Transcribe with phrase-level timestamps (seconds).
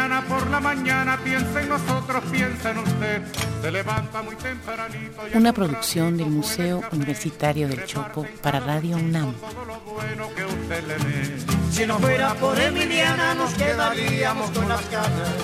[0.00, 3.22] Emiliana por la mañana piensa en nosotros, piensa en usted.
[3.60, 5.28] Se levanta muy tempranito.
[5.30, 6.96] y Una producción del Museo café.
[6.96, 9.34] Universitario del Chopo para Radio UNAM.
[9.34, 11.36] Todo lo bueno que usted le dé.
[11.70, 15.34] Si no fuera por Emiliana nos quedaríamos con las ganas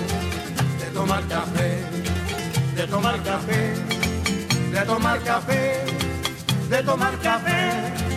[0.79, 1.83] de tomar café,
[2.75, 3.73] de tomar café,
[4.71, 5.85] de tomar café,
[6.69, 8.16] de tomar café.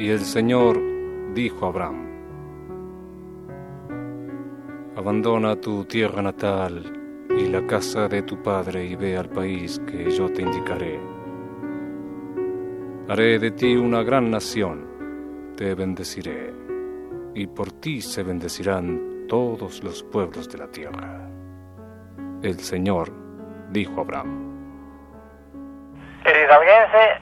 [0.00, 0.80] Y el Señor
[1.34, 2.06] dijo a Abraham,
[4.96, 10.10] Abandona tu tierra natal y la casa de tu padre y ve al país que
[10.10, 10.98] yo te indicaré.
[13.08, 14.86] Haré de ti una gran nación,
[15.54, 16.50] te bendeciré,
[17.34, 21.30] y por ti se bendecirán todos los pueblos de la tierra.
[22.40, 23.12] El Señor
[23.70, 24.49] dijo a Abraham,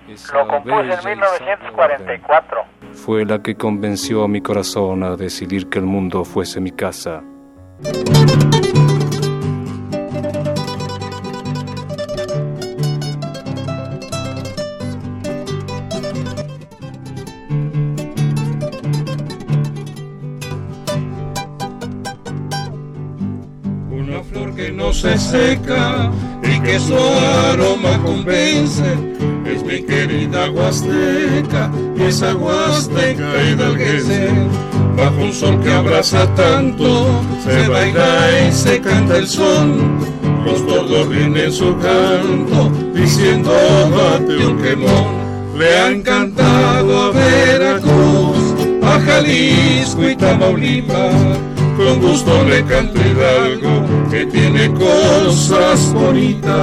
[0.09, 2.65] Esa lo compuse en sabia 1944.
[2.93, 7.23] fue la que convenció a mi corazón a decidir que el mundo fuese mi casa.
[24.99, 26.11] Se seca
[26.43, 28.83] y que su aroma convence.
[29.47, 34.29] Es mi querida Huasteca, y esa Huasteca hidalguense.
[34.97, 37.07] Bajo un sol que abraza tanto,
[37.45, 40.01] se baila y se canta el son.
[40.45, 43.53] Los tordos rinden su canto, diciendo
[43.95, 45.59] bate un quemón.
[45.59, 51.48] Le han cantado a Veracruz, a Jalisco y Tamaulipas.
[51.79, 56.59] Con gusto le canto Hidalgo, que tiene cosas bonitas.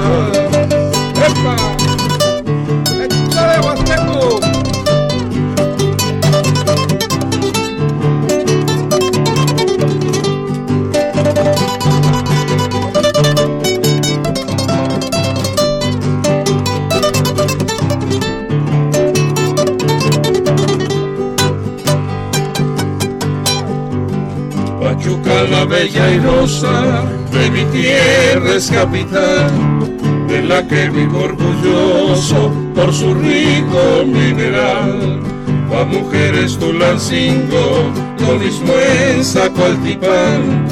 [25.65, 29.51] La bella y rosa, de mi tierra es capital,
[30.27, 35.21] de la que vivo orgulloso por su rico mineral.
[35.69, 40.65] Pa' mujeres Tulancingo, lo mismo en Zacualtipán,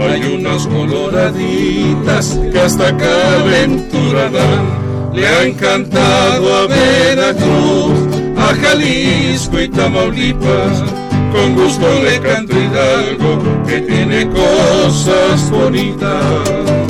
[0.00, 5.14] hay unas coloraditas que hasta calentura dan.
[5.14, 7.98] Le han cantado a Veracruz,
[8.36, 10.84] a Jalisco y Tamaulipas,
[11.32, 16.89] con gusto le canto Hidalgo, que tiene cosas bonitas.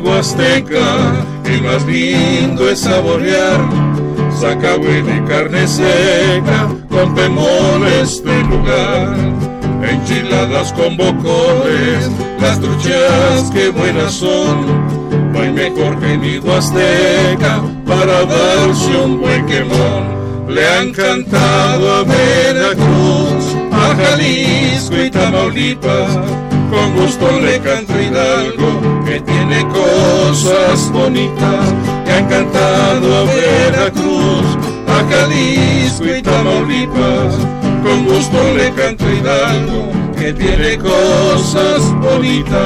[0.00, 3.60] Huasteca, y más lindo es saborear
[4.40, 9.14] Sacagüe de carne seca con pemones de lugar.
[9.82, 12.10] Enchiladas con bocones,
[12.40, 15.32] las truchas que buenas son.
[15.32, 20.48] No hay mejor que mi Huasteca para darse un buen quemón.
[20.48, 29.20] Le han cantado a Veracruz, a Jalisco y Tamaulipas con gusto le canto Hidalgo, que
[29.20, 31.74] tiene cosas bonitas,
[32.04, 34.46] que han cantado a Veracruz,
[34.86, 37.34] a Jalisco y Tamaulipas.
[37.82, 42.60] Con gusto le canto Hidalgo, que tiene cosas bonitas.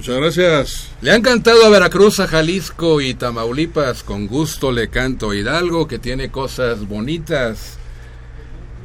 [0.00, 0.88] Muchas gracias.
[1.02, 4.02] Le han cantado a Veracruz, a Jalisco y Tamaulipas.
[4.02, 7.76] Con gusto le canto Hidalgo, que tiene cosas bonitas.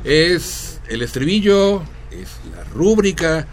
[0.03, 3.47] Es el estribillo, es la rúbrica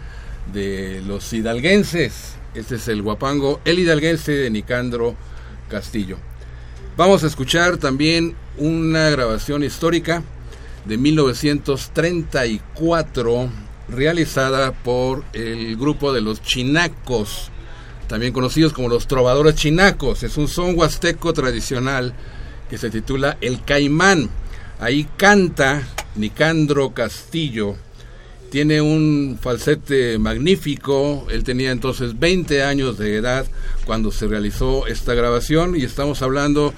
[0.51, 2.33] de los hidalguenses.
[2.53, 5.15] Este es el guapango, el hidalguense de Nicandro
[5.69, 6.17] Castillo.
[6.97, 10.21] Vamos a escuchar también una grabación histórica
[10.83, 13.49] de 1934
[13.87, 17.52] realizada por el grupo de los chinacos
[18.07, 20.23] también conocidos como los trovadores chinacos.
[20.23, 22.13] Es un son huasteco tradicional
[22.69, 24.29] que se titula El Caimán.
[24.79, 27.75] Ahí canta Nicandro Castillo.
[28.49, 31.25] Tiene un falsete magnífico.
[31.29, 33.45] Él tenía entonces 20 años de edad
[33.85, 36.73] cuando se realizó esta grabación y estamos hablando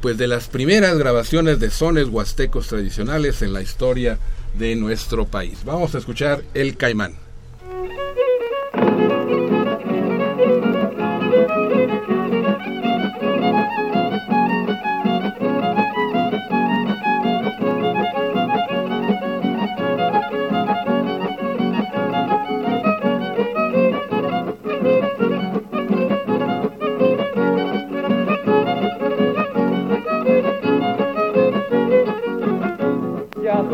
[0.00, 4.18] pues de las primeras grabaciones de sones huastecos tradicionales en la historia
[4.58, 5.58] de nuestro país.
[5.64, 7.27] Vamos a escuchar El Caimán.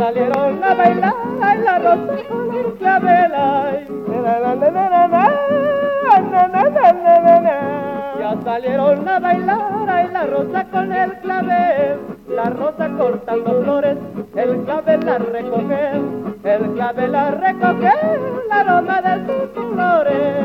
[0.04, 1.14] Salieron a bailar
[1.64, 3.32] la rosa con el clavel.
[8.20, 13.96] Ya salieron a bailar la rosa con el clavel, la rosa cortando flores,
[14.36, 15.90] el clavel la recoge,
[16.44, 17.92] el clavel la recoge,
[18.50, 20.44] la aroma de sus flores.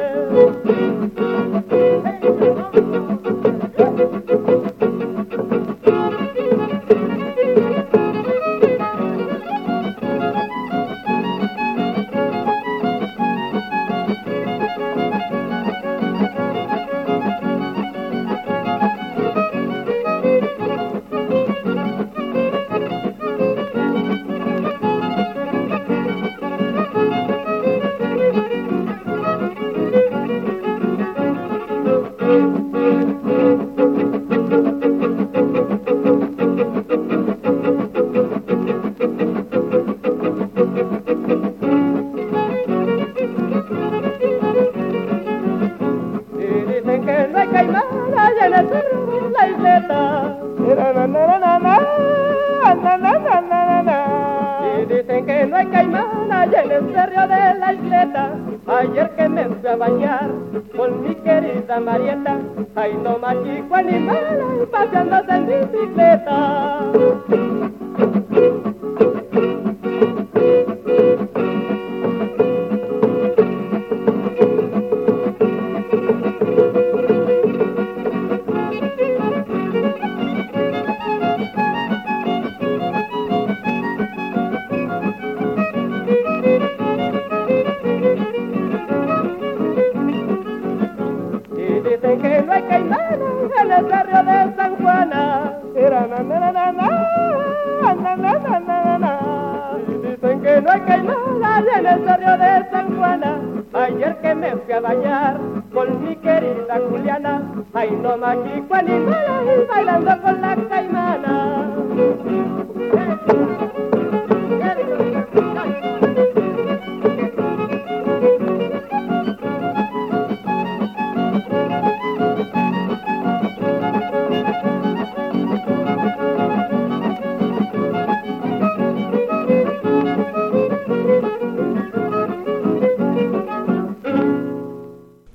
[63.50, 63.79] Chico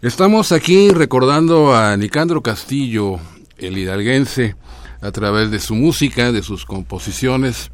[0.04, 3.18] Estamos aquí recordando a Nicandro Castillo,
[3.56, 4.54] el hidalguense,
[5.00, 7.70] a través de su música, de sus composiciones,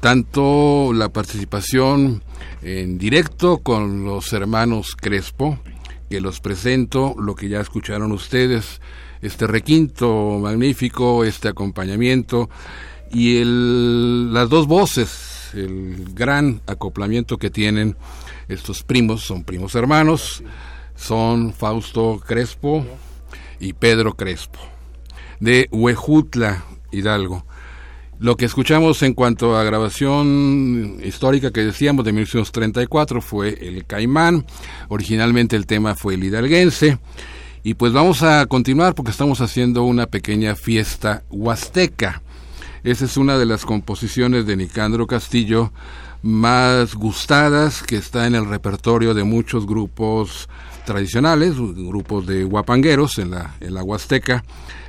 [0.00, 2.22] tanto la participación
[2.62, 5.58] en directo con los hermanos Crespo,
[6.08, 8.80] que los presento, lo que ya escucharon ustedes,
[9.20, 12.48] este requinto magnífico, este acompañamiento
[13.12, 17.94] y el, las dos voces, el gran acoplamiento que tienen
[18.48, 20.42] estos primos, son primos hermanos,
[21.08, 22.84] son Fausto Crespo
[23.58, 24.58] y Pedro Crespo,
[25.40, 27.46] de Huejutla, Hidalgo.
[28.18, 34.44] Lo que escuchamos en cuanto a grabación histórica que decíamos de 1934 fue el Caimán,
[34.88, 36.98] originalmente el tema fue el hidalguense,
[37.62, 42.20] y pues vamos a continuar porque estamos haciendo una pequeña fiesta huasteca.
[42.84, 45.72] Esa es una de las composiciones de Nicandro Castillo
[46.20, 50.50] más gustadas que está en el repertorio de muchos grupos
[50.88, 54.42] tradicionales, grupos de huapangueros en la, en la Huasteca.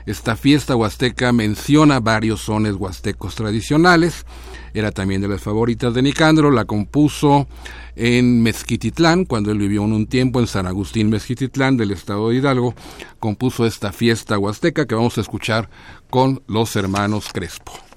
[0.05, 4.25] Esta fiesta huasteca menciona varios sones huastecos tradicionales.
[4.73, 6.51] Era también de las favoritas de Nicandro.
[6.51, 7.47] La compuso
[7.97, 12.73] en Mezquititlán, cuando él vivió un tiempo en San Agustín Mezquititlán del estado de Hidalgo.
[13.19, 15.69] Compuso esta fiesta huasteca que vamos a escuchar
[16.09, 17.88] con los hermanos Crespo.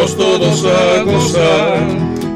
[0.00, 1.78] Vamos todos a gozar,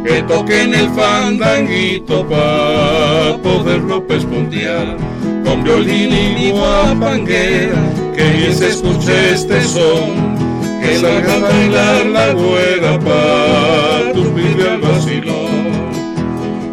[0.05, 4.99] que toquen el fandanguito pa' poderlo pespuntear,
[5.45, 7.83] con violín y guapanguera,
[8.15, 10.37] que bien se escuche este son,
[10.83, 14.25] que salga a bailar la güera pa' tu
[14.69, 15.65] al vacilón.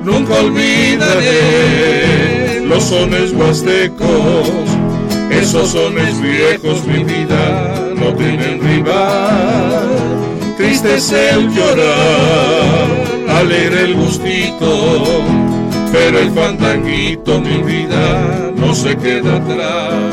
[0.04, 1.30] Nunca olvidaré
[2.66, 4.52] los sones huastecos,
[5.30, 10.01] esos sones viejos, mi vida, no tienen rival.
[10.62, 12.88] Triste es el llorar,
[13.30, 15.24] alegre el gustito,
[15.92, 20.11] pero el fandanguito, mi vida, no se queda atrás.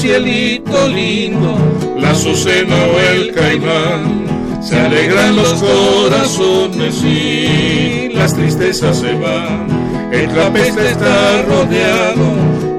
[0.00, 1.56] Cielito lindo,
[1.98, 4.24] la azucena o el caimán,
[4.62, 9.68] se alegran los corazones y las tristezas se van.
[10.10, 12.24] El trapeste está rodeado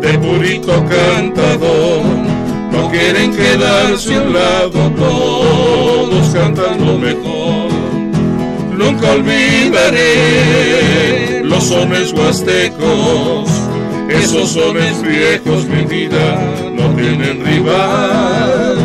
[0.01, 2.01] de purito cantador,
[2.71, 7.69] no quieren quedarse a un lado, todos cantan lo mejor.
[8.75, 10.01] Nunca olvidaré
[11.43, 13.51] los sones huastecos
[14.11, 18.75] esos sones viejos, mi vida, no tienen rival.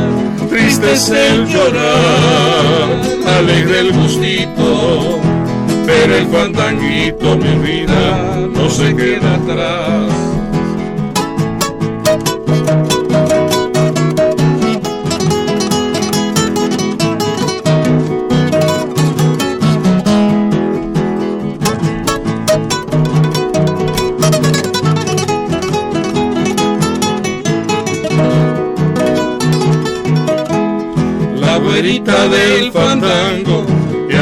[0.50, 2.88] Triste es el llorar,
[3.38, 5.20] alegre el gustito,
[5.86, 10.25] pero el fandanguito, mi vida, no se queda atrás.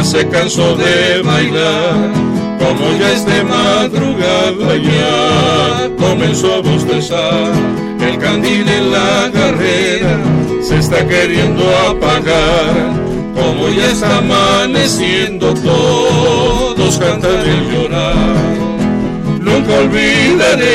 [0.05, 2.13] Se cansó de bailar,
[2.59, 7.53] como ya es de madrugada ya comenzó a bostezar.
[8.01, 10.19] El candil en la carrera
[10.63, 12.93] se está queriendo apagar,
[13.35, 18.45] como ya está amaneciendo todos cantan el llorar.
[19.41, 20.71] Nunca olvidaré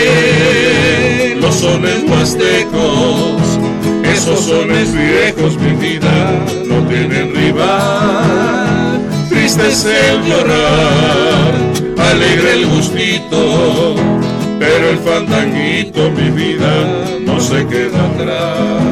[1.35, 3.59] los sones huastecos,
[4.03, 6.31] esos sones viejos, mi vida,
[6.65, 8.88] no tienen rival.
[9.49, 11.53] Triste es el llorar,
[11.97, 13.95] alegre el gustito,
[14.59, 16.71] pero el fandanguito, mi vida,
[17.21, 18.83] no se queda atrás.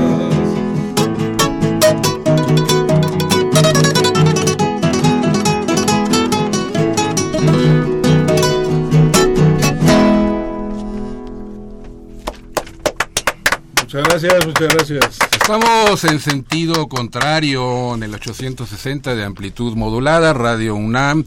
[13.84, 15.27] Muchas gracias, muchas gracias.
[15.48, 21.24] Estamos en sentido contrario en el 860 de amplitud modulada, Radio UNAM.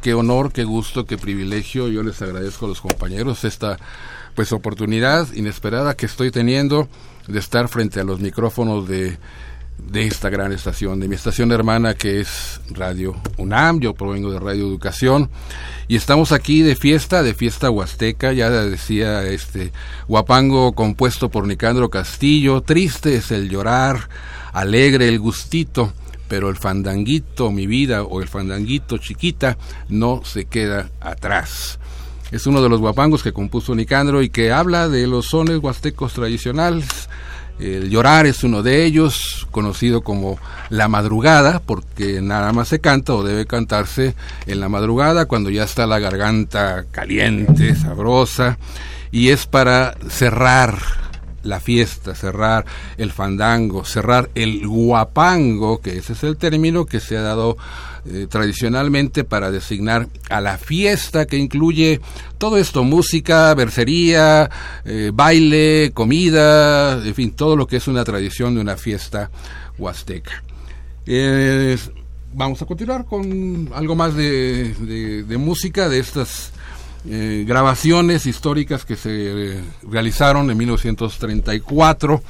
[0.00, 1.88] Qué honor, qué gusto, qué privilegio.
[1.88, 3.76] Yo les agradezco a los compañeros esta
[4.36, 6.86] pues oportunidad inesperada que estoy teniendo
[7.26, 9.18] de estar frente a los micrófonos de,
[9.78, 14.40] de esta gran estación, de mi estación hermana que es Radio UNAM, yo provengo de
[14.40, 15.30] Radio Educación
[15.88, 19.72] y estamos aquí de fiesta, de fiesta huasteca, ya decía este
[20.08, 24.08] guapango compuesto por Nicandro Castillo, triste es el llorar,
[24.52, 25.92] alegre el gustito,
[26.28, 29.56] pero el fandanguito, mi vida, o el fandanguito chiquita,
[29.88, 31.78] no se queda atrás.
[32.32, 36.12] Es uno de los guapangos que compuso Nicandro y que habla de los sones huastecos
[36.12, 37.08] tradicionales.
[37.58, 43.14] El llorar es uno de ellos, conocido como la madrugada, porque nada más se canta
[43.14, 44.14] o debe cantarse
[44.46, 48.58] en la madrugada cuando ya está la garganta caliente, sabrosa,
[49.10, 50.78] y es para cerrar
[51.42, 52.66] la fiesta, cerrar
[52.98, 57.56] el fandango, cerrar el guapango, que ese es el término que se ha dado
[58.08, 62.00] eh, tradicionalmente para designar a la fiesta que incluye
[62.38, 64.50] todo esto, música, bercería,
[64.84, 69.30] eh, baile, comida, en fin, todo lo que es una tradición de una fiesta
[69.78, 70.42] huasteca.
[72.34, 76.52] vamos a continuar con algo más de, música de estas
[77.08, 82.22] eh, grabaciones históricas que se eh, realizaron en 1934.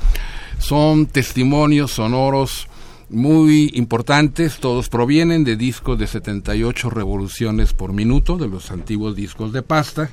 [0.59, 2.69] Son testimonios sonoros
[3.09, 9.53] muy importantes, todos provienen de discos de 78 revoluciones por minuto, de los antiguos discos
[9.53, 10.11] de pasta.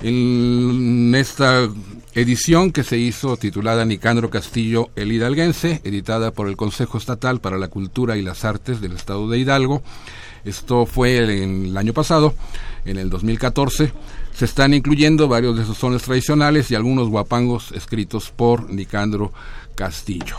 [0.00, 1.68] En esta
[2.14, 7.58] edición que se hizo titulada Nicandro Castillo el Hidalguense, editada por el Consejo Estatal para
[7.58, 9.82] la Cultura y las Artes del Estado de Hidalgo,
[10.44, 12.34] esto fue en el año pasado,
[12.84, 13.92] en el 2014.
[14.34, 19.32] Se están incluyendo varios de esos sones tradicionales y algunos guapangos escritos por Nicandro
[19.74, 20.36] Castillo.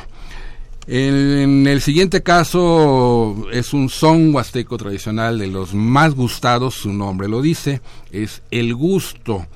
[0.88, 7.28] En el siguiente caso es un son huasteco tradicional de los más gustados, su nombre
[7.28, 9.48] lo dice, es el gusto.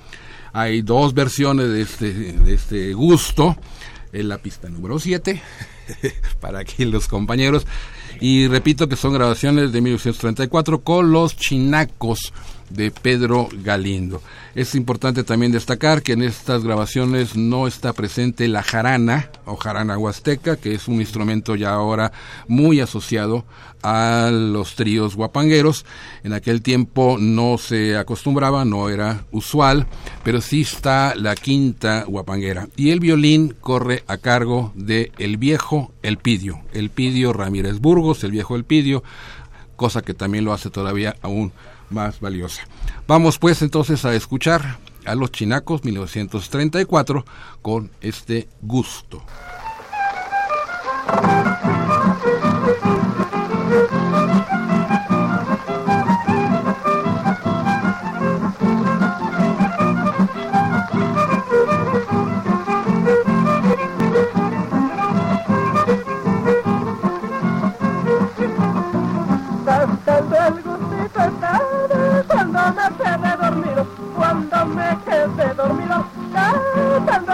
[0.54, 3.56] Hay dos versiones de este, de este gusto,
[4.12, 5.40] en la pista número 7,
[6.42, 7.68] para aquí los compañeros.
[8.20, 12.34] Y repito que son grabaciones de 1934 con los chinacos
[12.70, 14.22] de Pedro Galindo.
[14.56, 19.98] Es importante también destacar que en estas grabaciones no está presente la jarana o jarana
[19.98, 22.12] huasteca, que es un instrumento ya ahora
[22.48, 23.46] muy asociado
[23.82, 25.86] a los tríos guapangueros.
[26.24, 29.88] En aquel tiempo no se acostumbraba, no era usual,
[30.24, 32.68] pero sí está la quinta guapanguera.
[32.76, 38.56] Y el violín corre a cargo de el viejo Elpidio, Elpidio Ramírez Burgos, el viejo
[38.56, 39.04] Elpidio,
[39.76, 41.52] cosa que también lo hace todavía aún
[41.90, 42.64] más valiosa.
[43.08, 47.26] Vamos pues entonces a escuchar a los chinacos 1934
[47.62, 49.24] con este gusto.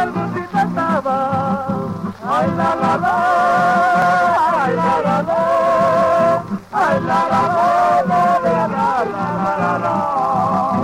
[0.06, 0.24] algo
[0.64, 1.18] estaba.
[2.28, 3.16] Ay la la la,
[4.64, 5.42] ay la la la,
[6.74, 7.68] ay la la la,
[8.10, 9.96] la la la la la la la.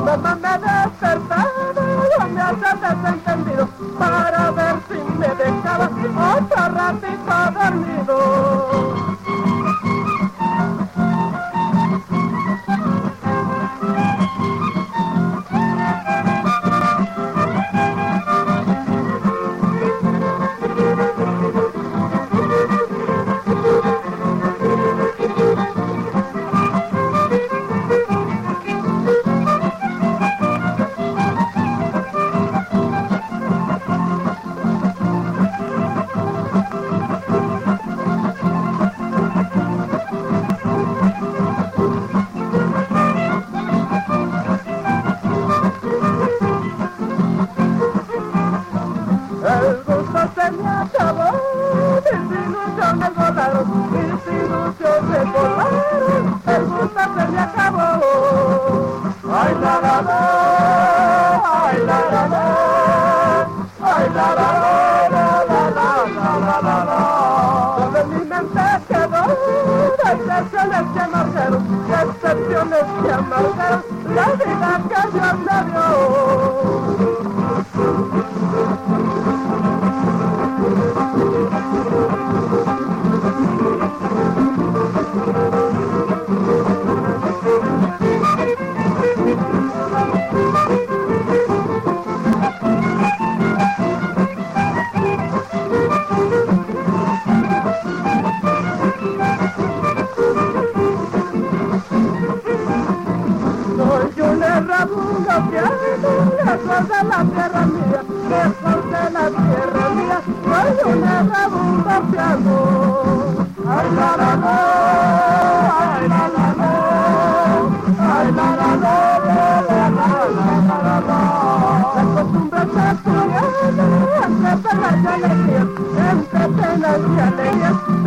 [0.05, 1.81] Mamá me ha despertado,
[2.13, 3.67] yo me hace desentendido
[3.99, 5.89] para ver si me dejaba
[6.38, 9.00] otra ratito dormido.
[50.82, 51.30] Acabó,
[52.04, 57.89] desilusiones volaron, mis ilusiones volaron, el mundo se me acabó.
[59.32, 60.20] Ay, la, la, la,
[61.46, 62.44] ay, la, la, la,
[63.84, 64.76] ay, la, la, la,
[65.12, 68.04] la, la, la, la, la, la.
[68.06, 69.24] Mi mente quedó
[70.04, 73.13] decepciones que amargaron, decepciones que
[74.15, 76.90] la vida que Dios me dio.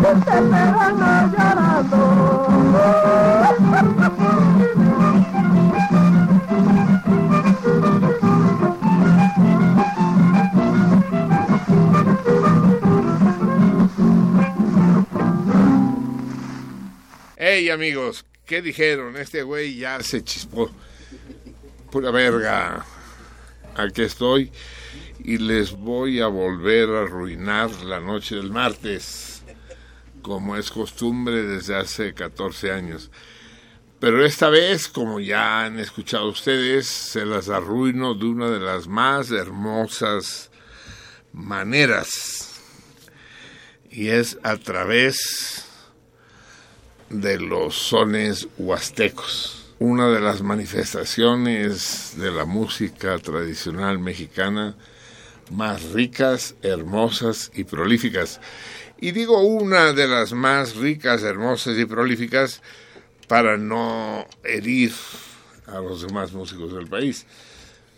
[0.05, 2.35] Alegrías, triste pero no llorando.
[17.37, 19.17] Hey amigos, ¿qué dijeron?
[19.17, 20.71] Este güey ya se chispó.
[21.91, 22.85] Pura verga.
[23.77, 24.51] Aquí estoy
[25.25, 29.24] y les voy a volver a arruinar la noche del martes,
[30.25, 33.11] como es costumbre desde hace 14 años.
[34.01, 38.89] Pero esta vez, como ya han escuchado ustedes, se las arruino de una de las
[38.89, 40.51] más hermosas
[41.33, 42.59] maneras.
[43.91, 45.67] Y es a través
[47.11, 54.75] de los sones huastecos, una de las manifestaciones de la música tradicional mexicana
[55.51, 58.41] más ricas, hermosas y prolíficas.
[59.05, 62.63] Y digo una de las más ricas, hermosas y prolíficas
[63.29, 64.93] para no herir
[65.67, 67.27] a los demás músicos del país.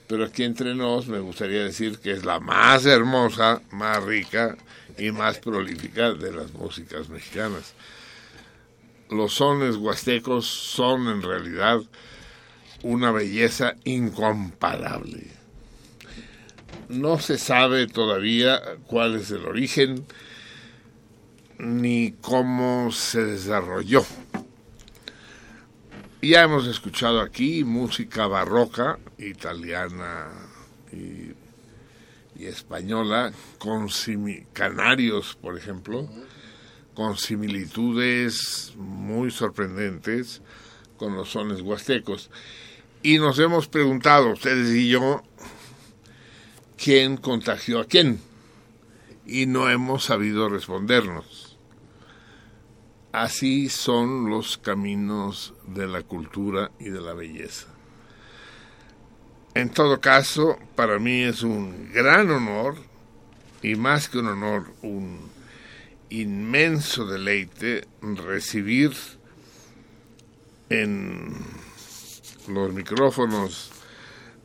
[0.08, 4.56] Pero aquí entre nos me gustaría decir que es la más hermosa, más rica
[4.98, 7.74] y más prolífica de las músicas mexicanas
[9.08, 11.80] los sones huastecos son en realidad
[12.82, 15.28] una belleza incomparable.
[16.88, 20.04] No se sabe todavía cuál es el origen
[21.58, 24.04] ni cómo se desarrolló.
[26.22, 30.28] Ya hemos escuchado aquí música barroca, italiana
[30.92, 31.34] y,
[32.44, 33.88] española, con
[34.52, 36.08] canarios, por ejemplo
[36.96, 40.40] con similitudes muy sorprendentes
[40.96, 42.30] con los sones huastecos.
[43.02, 45.22] Y nos hemos preguntado, ustedes y yo,
[46.82, 48.18] quién contagió a quién.
[49.26, 51.45] Y no hemos sabido respondernos.
[53.16, 57.66] Así son los caminos de la cultura y de la belleza.
[59.54, 62.76] En todo caso, para mí es un gran honor,
[63.62, 65.30] y más que un honor, un
[66.10, 68.92] inmenso deleite recibir
[70.68, 71.38] en
[72.48, 73.70] los micrófonos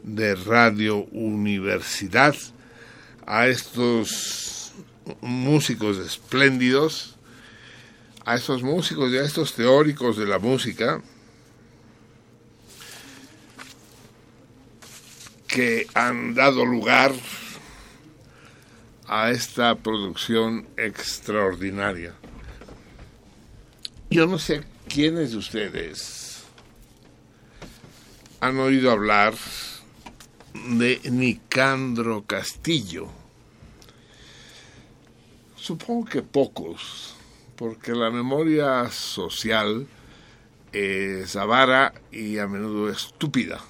[0.01, 2.35] de Radio Universidad
[3.27, 4.71] a estos
[5.19, 7.17] músicos espléndidos,
[8.25, 11.01] a estos músicos y a estos teóricos de la música
[15.47, 17.13] que han dado lugar
[19.07, 22.13] a esta producción extraordinaria.
[24.09, 26.43] Yo no sé quiénes de ustedes
[28.39, 29.33] han oído hablar
[30.53, 33.07] de Nicandro Castillo.
[35.55, 37.15] Supongo que pocos,
[37.61, 39.85] porque la memoria social
[40.73, 43.61] es avara y a menudo estúpida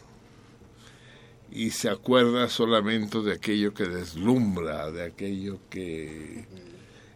[1.52, 6.46] y se acuerda solamente de aquello que deslumbra, de aquello que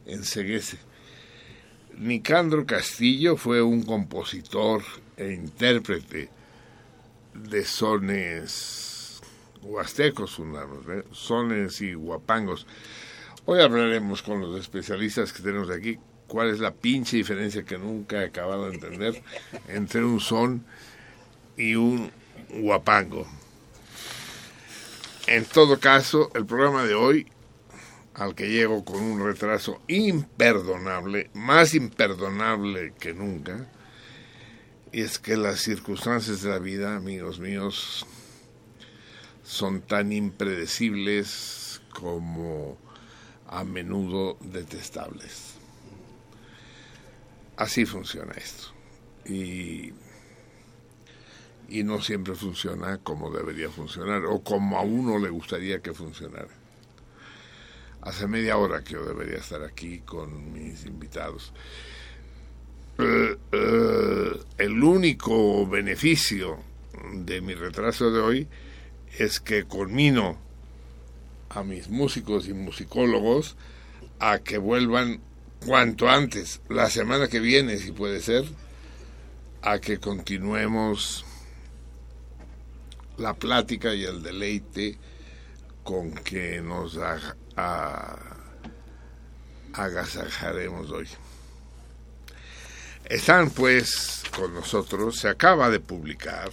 [0.06, 0.78] enseguece.
[1.98, 4.84] Nicandro Castillo fue un compositor
[5.16, 6.30] e intérprete
[7.36, 9.22] de sones
[9.62, 10.38] huastecos,
[10.90, 11.04] ¿eh?
[11.14, 12.68] sones y guapangos.
[13.46, 18.22] Hoy hablaremos con los especialistas que tenemos aquí cuál es la pinche diferencia que nunca
[18.22, 19.24] he acabado de entender
[19.68, 20.66] entre un son
[21.58, 22.12] y un
[22.50, 23.28] guapango.
[25.28, 27.28] En todo caso, el programa de hoy,
[28.14, 33.68] al que llego con un retraso imperdonable, más imperdonable que nunca,
[34.92, 38.06] es que las circunstancias de la vida, amigos míos,
[39.44, 42.78] son tan impredecibles como
[43.48, 45.55] a menudo detestables.
[47.58, 48.68] Así funciona esto.
[49.26, 49.94] Y
[51.68, 56.50] y no siempre funciona como debería funcionar o como a uno le gustaría que funcionara.
[58.02, 61.54] Hace media hora que yo debería estar aquí con mis invitados.
[63.00, 66.60] Eh, eh, el único beneficio
[67.14, 68.48] de mi retraso de hoy
[69.18, 70.38] es que conmino
[71.50, 73.56] a mis músicos y musicólogos
[74.20, 75.20] a que vuelvan
[75.66, 78.46] cuanto antes, la semana que viene, si puede ser,
[79.62, 81.26] a que continuemos
[83.18, 84.98] la plática y el deleite
[85.84, 87.00] con que nos
[89.74, 91.08] agasajaremos hoy.
[93.06, 96.52] Están pues con nosotros, se acaba de publicar.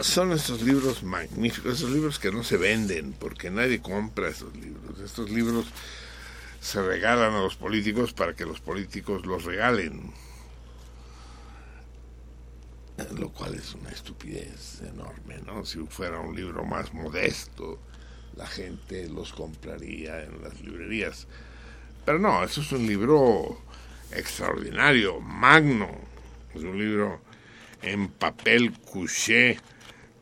[0.00, 5.00] Son estos libros magníficos, esos libros que no se venden porque nadie compra esos libros.
[5.00, 5.66] Estos libros
[6.62, 10.12] se regalan a los políticos para que los políticos los regalen.
[13.18, 15.64] Lo cual es una estupidez enorme, ¿no?
[15.64, 17.80] Si fuera un libro más modesto,
[18.36, 21.26] la gente los compraría en las librerías.
[22.04, 23.60] Pero no, eso es un libro
[24.12, 25.90] extraordinario, magno.
[26.54, 27.22] Es un libro
[27.82, 29.58] en papel couché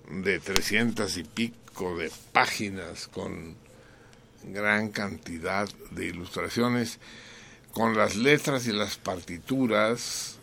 [0.09, 3.57] de trescientas y pico de páginas con
[4.45, 6.99] gran cantidad de ilustraciones,
[7.73, 10.39] con las letras y las partituras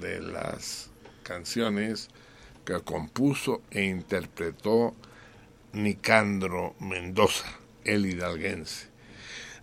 [0.00, 0.90] de las
[1.22, 2.08] canciones
[2.64, 4.94] que compuso e interpretó
[5.72, 7.46] Nicandro Mendoza,
[7.84, 8.88] el hidalguense.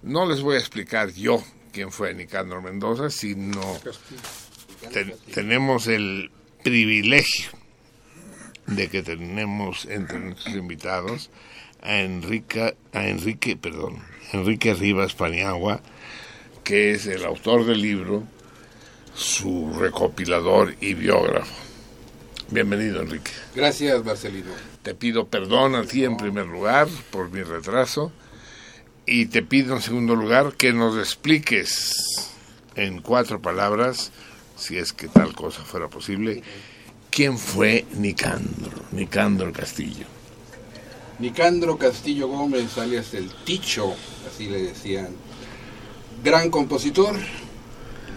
[0.02, 3.62] No les voy a explicar yo quién fue Nicandro Mendoza, sino
[5.34, 6.32] tenemos el
[6.64, 7.52] privilegio
[8.68, 11.30] de que tenemos entre nuestros invitados
[11.84, 14.00] a Enrique, a Enrique, perdón,
[14.32, 15.82] Enrique Rivas Paniagua,
[16.64, 18.24] que es el autor del libro,
[19.14, 21.54] su recopilador y biógrafo.
[22.50, 23.32] Bienvenido, Enrique.
[23.54, 24.52] Gracias, Marcelino.
[24.82, 28.12] Te pido perdón a ti en primer lugar por mi retraso
[29.06, 31.94] y te pido en segundo lugar que nos expliques
[32.76, 34.12] en cuatro palabras,
[34.56, 36.44] si es que tal cosa fuera posible,
[37.10, 40.13] quién fue Nicandro, Nicandro Castillo.
[41.24, 43.96] Nicandro Castillo Gómez, alias el Ticho,
[44.28, 45.08] así le decían.
[46.22, 47.16] Gran compositor,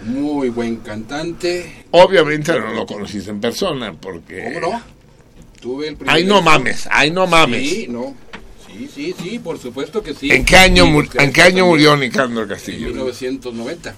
[0.06, 1.84] muy buen cantante.
[1.92, 4.42] Obviamente no lo conociste en persona, porque...
[4.52, 4.82] ¿Cómo no?
[5.60, 7.70] Tuve el Ay, no mames, ay, no mames.
[7.70, 8.12] Sí, no.
[8.66, 10.32] Sí, sí, sí, por supuesto que sí.
[10.32, 12.88] ¿En qué año, ¿en qué año murió Nicandro Castillo?
[12.88, 13.94] En 1990.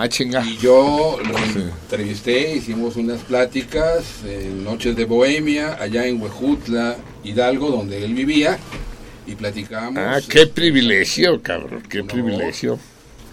[0.00, 0.44] Ah, chinga.
[0.46, 7.70] Y yo lo entrevisté, hicimos unas pláticas en Noches de Bohemia, allá en Huejutla, Hidalgo,
[7.70, 8.60] donde él vivía,
[9.26, 9.96] y platicamos.
[9.98, 12.78] Ah, qué privilegio, cabrón, qué privilegio.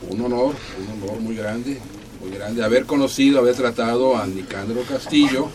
[0.09, 1.77] Un honor, un honor muy grande,
[2.19, 5.51] muy grande, haber conocido, haber tratado a Nicandro Castillo.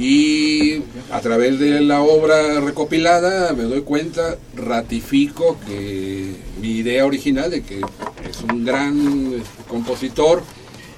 [0.00, 0.82] Y
[1.12, 7.62] a través de la obra recopilada me doy cuenta, ratifico que mi idea original de
[7.62, 7.82] que
[8.26, 10.42] es un gran compositor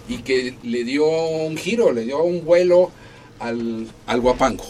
[0.08, 2.92] y que le dio un giro, le dio un vuelo
[3.40, 4.66] al, al guapango.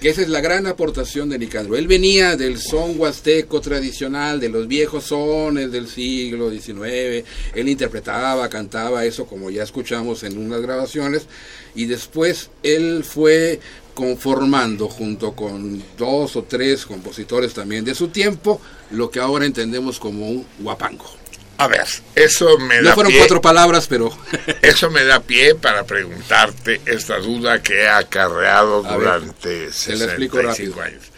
[0.00, 1.76] Que esa es la gran aportación de Nicandro.
[1.76, 7.24] Él venía del son huasteco tradicional, de los viejos sones del siglo XIX.
[7.52, 11.26] Él interpretaba, cantaba eso como ya escuchamos en unas grabaciones.
[11.74, 13.58] Y después él fue
[13.92, 18.60] conformando junto con dos o tres compositores también de su tiempo
[18.92, 21.17] lo que ahora entendemos como un guapango.
[21.58, 24.16] A ver, eso me no da fueron pie, cuatro palabras, pero
[24.62, 29.96] eso me da pie para preguntarte esta duda que he acarreado A ver, durante se
[29.96, 30.82] la explico 65 rápido.
[30.82, 31.10] años.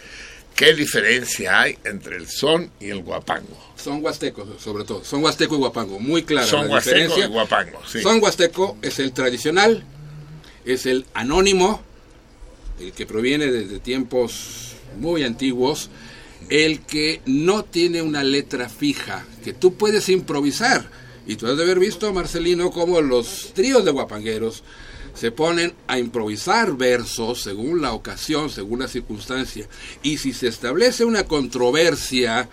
[0.56, 3.68] ¿Qué diferencia hay entre el son y el guapango?
[3.76, 5.02] son huastecos sobre todo.
[5.04, 5.98] Son huasteco y guapango.
[5.98, 7.24] Muy clara Son la huasteco diferencia.
[7.24, 8.02] y guapango, sí.
[8.02, 9.84] Son huasteco es el tradicional,
[10.66, 11.82] es el anónimo,
[12.78, 15.88] el que proviene desde tiempos muy antiguos,
[16.50, 20.90] el que no tiene una letra fija, que tú puedes improvisar.
[21.26, 24.64] Y tú has de haber visto, Marcelino, cómo los tríos de guapangueros
[25.14, 29.68] se ponen a improvisar versos según la ocasión, según la circunstancia.
[30.02, 32.48] Y si se establece una controversia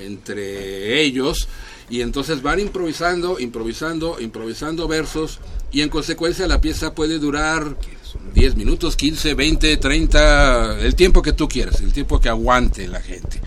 [0.00, 1.46] entre ellos,
[1.90, 7.76] y entonces van improvisando, improvisando, improvisando versos, y en consecuencia la pieza puede durar
[8.34, 13.00] 10 minutos, 15, 20, 30, el tiempo que tú quieras, el tiempo que aguante la
[13.00, 13.40] gente.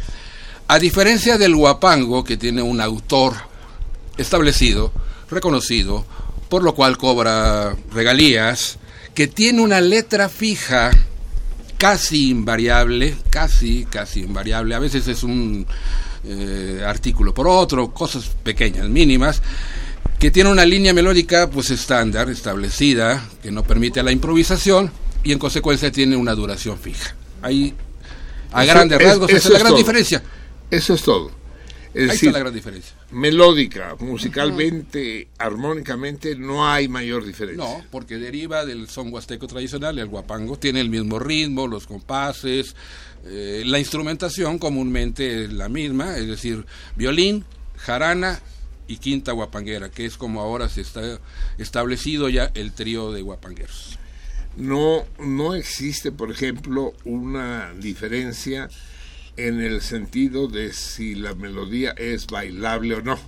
[0.67, 3.33] A diferencia del guapango, que tiene un autor
[4.17, 4.91] establecido,
[5.29, 6.05] reconocido,
[6.49, 8.77] por lo cual cobra regalías,
[9.13, 10.91] que tiene una letra fija
[11.77, 15.65] casi invariable, casi, casi invariable, a veces es un
[16.23, 19.41] eh, artículo por otro, cosas pequeñas, mínimas,
[20.19, 24.91] que tiene una línea melódica pues estándar, establecida, que no permite la improvisación
[25.23, 27.15] y en consecuencia tiene una duración fija.
[27.41, 27.73] Ahí,
[28.51, 29.77] a Eso- grandes es- rasgos, esa es la gran todo.
[29.77, 30.23] diferencia.
[30.71, 31.31] Eso es todo.
[31.93, 32.93] Es Ahí decir, está la gran diferencia.
[33.11, 37.63] melódica, musicalmente, armónicamente, no hay mayor diferencia.
[37.63, 42.75] No, porque deriva del son huasteco tradicional, el guapango tiene el mismo ritmo, los compases,
[43.25, 46.65] eh, la instrumentación comúnmente es la misma, es decir,
[46.97, 47.45] violín,
[47.77, 48.41] jarana
[48.87, 51.19] y quinta guapanguera, que es como ahora se está
[51.57, 53.99] establecido ya el trío de guapangueros.
[54.57, 58.69] No, no existe, por ejemplo, una diferencia
[59.37, 63.19] en el sentido de si la melodía es bailable o no.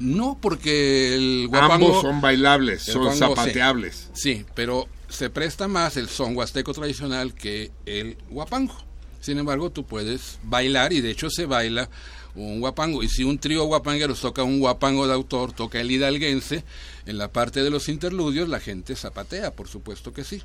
[0.00, 1.74] No, porque el guapango...
[1.74, 3.34] Ambos son bailables, son guapango, sí.
[3.36, 4.10] zapateables.
[4.14, 8.74] Sí, pero se presta más el son huasteco tradicional que el guapango.
[9.20, 11.90] Sin embargo, tú puedes bailar y de hecho se baila
[12.34, 13.02] un guapango.
[13.02, 16.64] Y si un trío guapangueros toca un guapango de autor, toca el hidalguense,
[17.06, 20.42] en la parte de los interludios la gente zapatea, por supuesto que sí.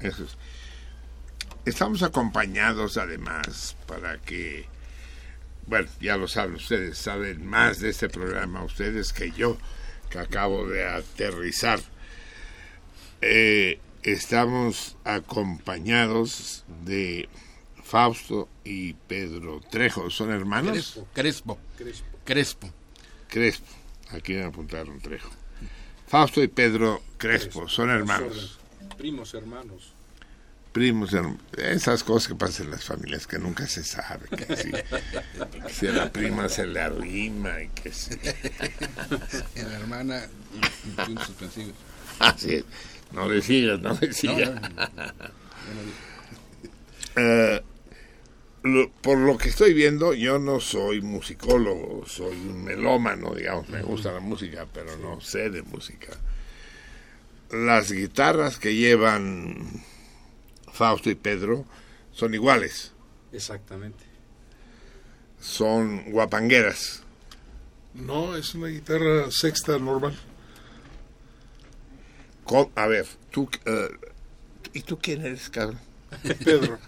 [0.00, 0.36] Eso es.
[1.64, 4.66] Estamos acompañados además para que,
[5.66, 9.56] bueno, ya lo saben ustedes, saben más de este programa ustedes que yo,
[10.10, 11.80] que acabo de aterrizar.
[13.22, 17.30] Eh, estamos acompañados de
[17.84, 20.10] Fausto y Pedro Trejo.
[20.10, 21.00] ¿Son hermanos?
[21.12, 21.58] Crespo.
[21.76, 22.08] Crespo.
[22.24, 22.70] Crespo.
[23.28, 23.66] Crespo.
[24.10, 25.30] Aquí me apuntaron Trejo.
[26.06, 28.58] Fausto y Pedro Crespo, son hermanos.
[28.98, 29.92] Primos hermanos.
[30.72, 34.28] Primos, herm- esas cosas que pasan en las familias que nunca se sabe.
[34.28, 34.72] Que si,
[35.72, 38.10] si a la prima se le arrima y que si.
[39.56, 40.28] La hermana.
[42.18, 42.64] Así es.
[43.12, 44.50] No le sigas, no le No, sigas.
[44.50, 45.12] no, no.
[47.16, 47.62] Eh,
[48.64, 53.82] lo- por lo que estoy viendo, yo no soy musicólogo, soy un melómano, digamos, me
[53.82, 56.16] gusta la música, pero no sé de música.
[57.50, 59.68] Las guitarras que llevan
[60.72, 61.64] Fausto y Pedro
[62.12, 62.92] son iguales,
[63.32, 64.02] Exactamente.
[65.38, 67.02] son guapangueras.
[67.94, 70.18] No, es una guitarra sexta normal.
[72.44, 73.88] Co- A ver, tú, eh,
[74.72, 75.78] ¿y tú quién eres, cabrón?
[76.44, 76.78] Pedro.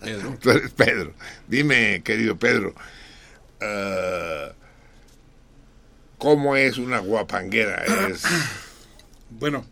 [0.00, 0.36] Pedro.
[0.40, 1.12] Tú eres Pedro.
[1.46, 2.74] Dime, querido Pedro,
[3.60, 4.52] eh,
[6.18, 7.84] ¿cómo es una guapanguera?
[8.08, 8.22] Es,
[9.30, 9.64] Bueno,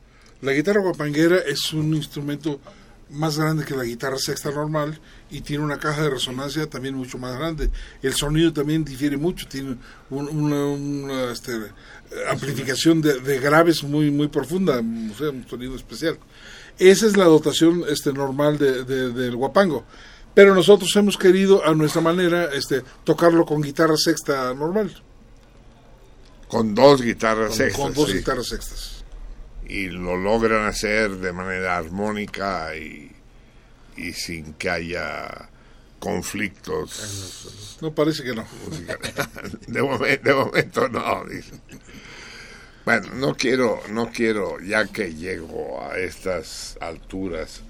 [0.42, 2.60] la guitarra guapanguera es un instrumento
[3.08, 4.98] más grande que la guitarra sexta normal
[5.30, 7.70] y tiene una caja de resonancia también mucho más grande.
[8.02, 9.76] El sonido también difiere mucho, tiene
[10.10, 11.52] un- una, una, este,
[12.28, 16.18] amplificación de, de graves muy muy profunda, o sea, un sonido especial.
[16.78, 19.84] Esa es la dotación este, normal de, de- del guapango.
[20.34, 25.02] Pero nosotros hemos querido a nuestra manera este, tocarlo con guitarra sexta normal,
[26.48, 28.18] con dos guitarras con, sextas, con dos sí.
[28.18, 29.04] guitarras sextas.
[29.66, 33.10] y lo logran hacer de manera armónica y,
[33.96, 35.48] y sin que haya
[35.98, 38.44] conflictos No parece que no.
[39.66, 39.82] de
[40.34, 41.58] momento no, dice.
[42.86, 47.62] Bueno, no quiero, no quiero, ya que llego a estas alturas,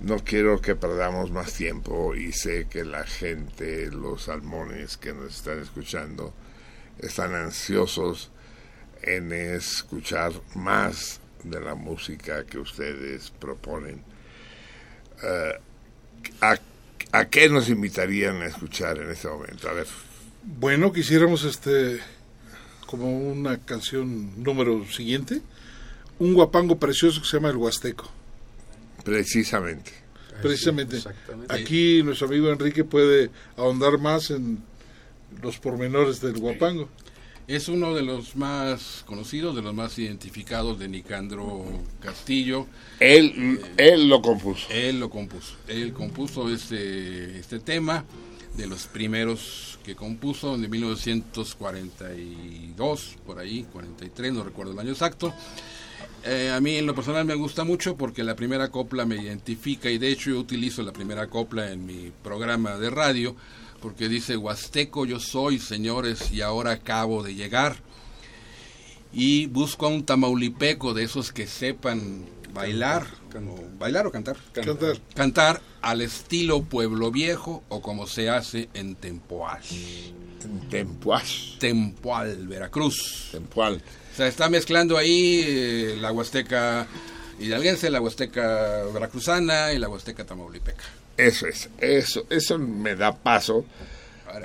[0.00, 5.36] no quiero que perdamos más tiempo y sé que la gente, los salmones que nos
[5.36, 6.34] están escuchando,
[6.98, 8.30] están ansiosos
[9.00, 14.02] en escuchar más de la música que ustedes proponen.
[15.22, 15.58] Eh,
[16.42, 16.58] ¿a,
[17.12, 19.70] ¿A qué nos invitarían a escuchar en este momento?
[19.70, 19.86] A ver,
[20.42, 21.98] Bueno, quisiéramos este
[22.96, 25.42] como una canción número siguiente,
[26.18, 28.08] un guapango precioso que se llama El Huasteco.
[29.04, 29.90] precisamente.
[30.40, 30.96] Precisamente.
[30.96, 31.52] Exactamente.
[31.52, 34.62] Aquí nuestro amigo Enrique puede ahondar más en
[35.42, 36.88] los pormenores del guapango.
[37.46, 41.64] Es uno de los más conocidos, de los más identificados de Nicandro
[42.00, 42.66] Castillo.
[43.00, 44.66] Él, él lo compuso.
[44.70, 45.54] Él lo compuso.
[45.68, 48.04] Él compuso este, este tema
[48.56, 55.34] de los primeros que compuso de 1942, por ahí, 43, no recuerdo el año exacto.
[56.24, 59.90] Eh, a mí en lo personal me gusta mucho porque la primera copla me identifica
[59.90, 63.36] y de hecho yo utilizo la primera copla en mi programa de radio
[63.82, 67.76] porque dice Huasteco yo soy, señores, y ahora acabo de llegar.
[69.12, 72.24] Y busco a un tamaulipeco de esos que sepan
[72.54, 74.36] bailar, o bailar o cantar.
[74.52, 74.96] Cantar.
[75.14, 79.60] Cantar al estilo pueblo viejo o como se hace en Tempoal.
[80.70, 81.22] Tempoal.
[81.58, 83.30] Tempoal, Veracruz.
[83.32, 83.82] Tempoal.
[84.12, 86.86] O sea, está mezclando ahí eh, la huasteca
[87.38, 90.84] hidalguense, la huasteca veracruzana y la huasteca tamaulipeca.
[91.16, 93.64] Eso es, eso, eso me da paso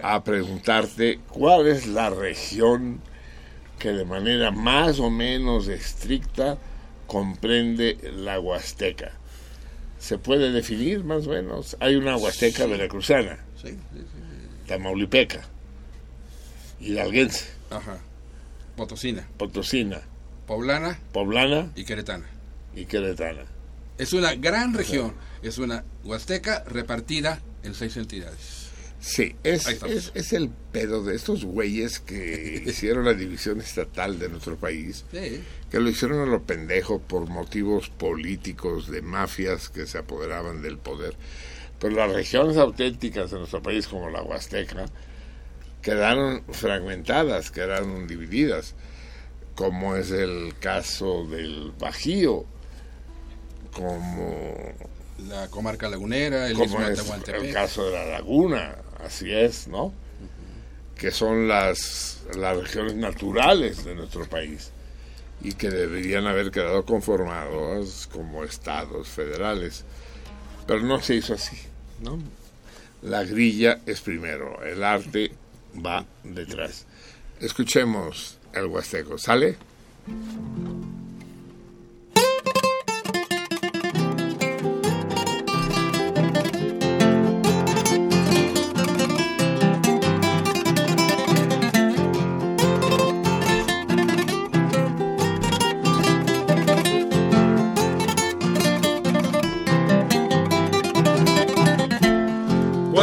[0.04, 3.02] a preguntarte cuál es la región
[3.80, 6.58] que de manera más o menos estricta
[7.10, 9.12] comprende la Huasteca.
[10.00, 11.76] ¿Se puede definir más o menos?
[11.80, 13.78] Hay una Huasteca veracruzana, Sí,
[14.68, 15.42] tamaulipeca,
[16.80, 17.98] hidalguense, Ajá.
[18.78, 20.02] Potosina, potosina,
[20.48, 22.26] poblana poblana y queretana.
[22.76, 23.44] y queretana.
[23.98, 25.14] Es una gran región.
[25.42, 28.59] Es una huasteca repartida en seis entidades.
[29.02, 34.28] Sí, es, es, es el pedo de estos güeyes que hicieron la división estatal de
[34.30, 35.42] nuestro país, Sí.
[35.72, 40.78] que lo hicieron a lo pendejo por motivos políticos de mafias que se apoderaban del
[40.78, 41.16] poder.
[41.80, 44.86] Pero las regiones auténticas de nuestro país, como la Huasteca,
[45.82, 48.76] quedaron fragmentadas, quedaron divididas,
[49.56, 52.46] como es el caso del Bajío,
[53.74, 54.56] como
[55.30, 59.94] la comarca lagunera, el como es el caso de la laguna, así es, ¿no?
[60.98, 64.72] Que son las, las regiones naturales de nuestro país
[65.42, 69.86] y que deberían haber quedado conformados como estados federales.
[70.68, 71.58] Pero no se hizo así,
[72.02, 72.20] ¿no?
[73.02, 75.32] La grilla es primero, el arte
[75.86, 76.86] va detrás.
[77.40, 79.58] Escuchemos el huasteco, ¿sale?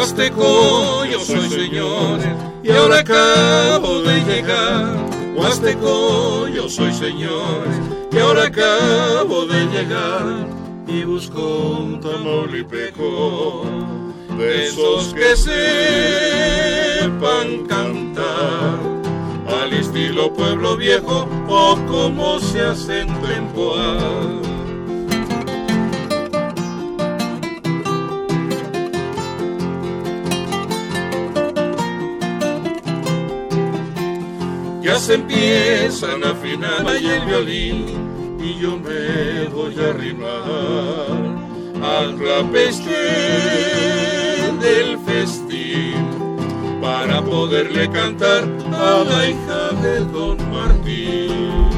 [0.07, 2.21] Huasteco, yo soy señor,
[2.63, 4.95] y ahora acabo de llegar.
[5.35, 7.67] Huasteco, yo soy señor,
[8.13, 10.47] y ahora acabo de llegar.
[10.87, 13.65] Y busco un tamaulipeco,
[14.39, 15.37] de esos que
[17.07, 18.79] sepan cantar.
[19.61, 24.41] Al estilo pueblo viejo, o como se hacen temporal.
[34.87, 41.11] Ya se empiezan a afinar y el violín y yo me voy a arrimar
[41.83, 42.91] al clapeste
[44.61, 46.07] del festín
[46.81, 51.76] para poderle cantar a la hija de don Martín.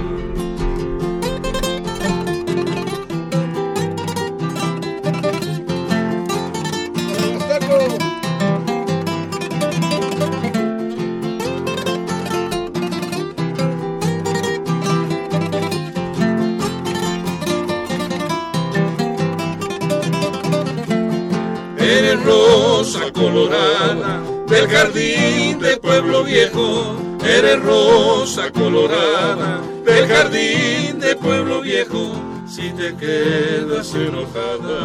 [22.28, 26.96] Rosa colorada del jardín de pueblo viejo.
[27.24, 32.12] Eres rosa colorada del jardín de pueblo viejo.
[32.46, 34.80] Si te quedas enojada,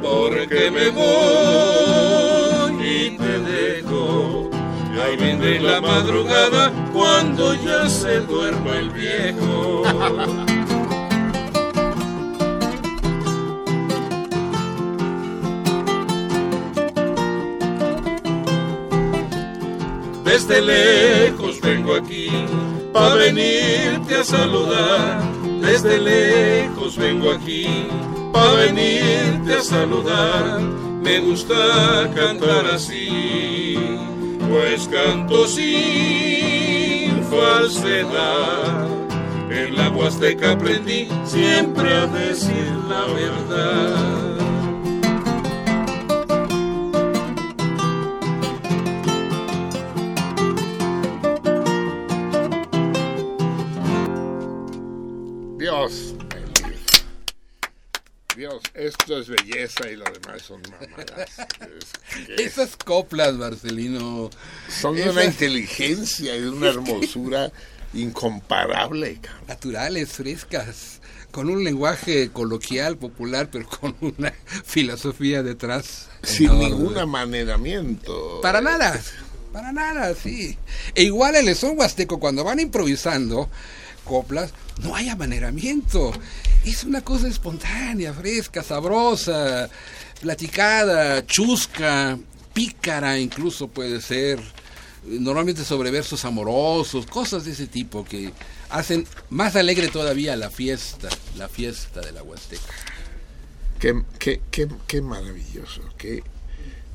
[0.00, 4.50] porque me voy y te dejo.
[5.02, 9.82] Ahí vendré la madrugada cuando ya se duerma el viejo.
[20.32, 22.30] Desde lejos vengo aquí
[22.90, 25.22] para venirte a saludar.
[25.60, 27.66] Desde lejos vengo aquí
[28.32, 30.58] para venirte a saludar.
[31.02, 33.76] Me gusta cantar así,
[34.48, 38.88] pues canto sin falsedad.
[39.50, 44.31] En la Huasteca aprendí siempre a decir la verdad.
[58.86, 61.30] Esto es belleza y lo demás son mamadas.
[61.60, 64.30] Es- Esas coplas, Marcelino.
[64.80, 67.50] son de una inteligencia y de una hermosura
[67.94, 69.18] incomparable.
[69.20, 69.46] cabrón.
[69.48, 74.32] naturales, frescas, con un lenguaje coloquial, popular, pero con una
[74.64, 76.08] filosofía detrás.
[76.22, 76.64] Sin enorme.
[76.70, 78.40] ningún amanedamiento.
[78.42, 79.00] Para nada,
[79.52, 80.58] para nada, sí.
[80.94, 83.48] E igual el son huasteco, cuando van improvisando
[84.04, 84.52] coplas,
[84.82, 86.12] no hay amaneramiento.
[86.64, 89.68] Es una cosa espontánea, fresca, sabrosa,
[90.20, 92.18] platicada, chusca,
[92.52, 94.40] pícara incluso puede ser.
[95.04, 98.32] Normalmente sobre versos amorosos, cosas de ese tipo que
[98.70, 102.62] hacen más alegre todavía la fiesta, la fiesta de la Huasteca.
[103.80, 106.22] Qué, qué, qué, qué maravilloso, qué,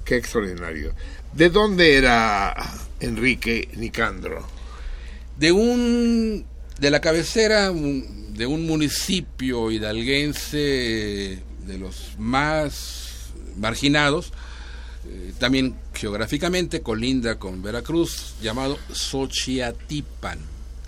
[0.06, 0.94] qué extraordinario.
[1.34, 2.56] ¿De dónde era
[3.02, 4.58] Enrique Nicandro?
[5.38, 6.46] de un
[6.80, 14.32] de la cabecera de un municipio hidalguense de los más marginados
[15.10, 20.40] eh, también geográficamente colinda con Veracruz llamado Xochiatipan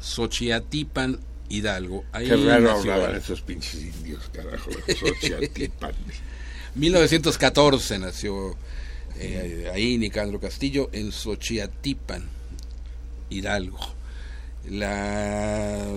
[0.01, 1.19] Xochiatipan
[1.49, 4.69] Hidalgo ahí Qué raro hablaban esos pinches indios, carajo.
[4.87, 5.93] Xochiatipan.
[6.75, 8.55] 1914 nació
[9.17, 12.23] eh, ahí Nicandro Castillo en Xochiatipan,
[13.29, 13.98] Hidalgo.
[14.67, 15.87] La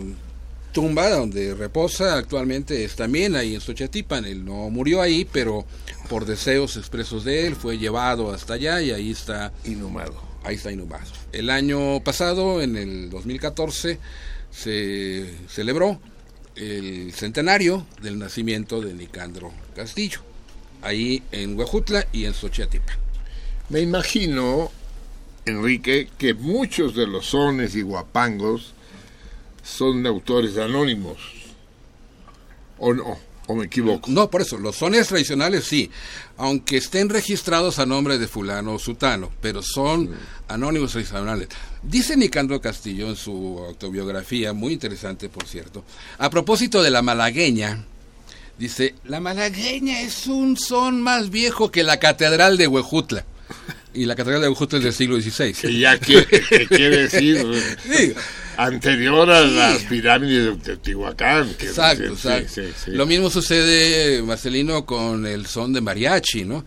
[0.72, 4.24] tumba donde reposa actualmente es también ahí en Xochiatipan.
[4.24, 5.66] Él no murió ahí, pero
[6.08, 10.20] por deseos expresos de él, fue llevado hasta allá y ahí está Inhumado.
[10.44, 11.10] ahí está inhumado.
[11.32, 13.98] El año pasado, en el 2014,
[14.50, 16.00] se celebró
[16.56, 20.20] el centenario del nacimiento de Nicandro Castillo,
[20.82, 22.92] ahí en Huejutla y en Xochiatepa.
[23.70, 24.70] Me imagino,
[25.44, 28.74] Enrique, que muchos de los sones y guapangos
[29.62, 31.18] son de autores anónimos.
[32.78, 33.18] ¿O no?
[33.48, 34.08] ¿O me equivoco?
[34.10, 35.90] No, por eso, los sones tradicionales sí,
[36.36, 40.10] aunque estén registrados a nombre de fulano o sutano, pero son
[40.46, 41.48] anónimos tradicionales.
[41.82, 45.84] Dice Nicandro Castillo en su autobiografía, muy interesante por cierto,
[46.18, 47.84] a propósito de la malagueña,
[48.58, 53.24] dice, la malagueña es un son más viejo que la catedral de Huejutla.
[53.94, 55.52] Y la catedral de Huejutla es del siglo XVI.
[55.52, 57.44] Que ya quiere, que quiere decir
[57.92, 58.12] Sí.
[58.56, 61.52] anterior a las pirámides de Teotihuacán.
[61.54, 62.48] que- Exacto, exacto.
[62.54, 62.90] sí.
[62.92, 66.64] Lo mismo sucede, Marcelino, con el son de mariachi, ¿no?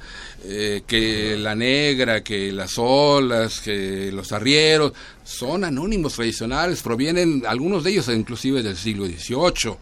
[0.48, 7.84] Eh, que la negra, que las olas, que los arrieros, son anónimos tradicionales, provienen algunos
[7.84, 9.76] de ellos inclusive del siglo XVIII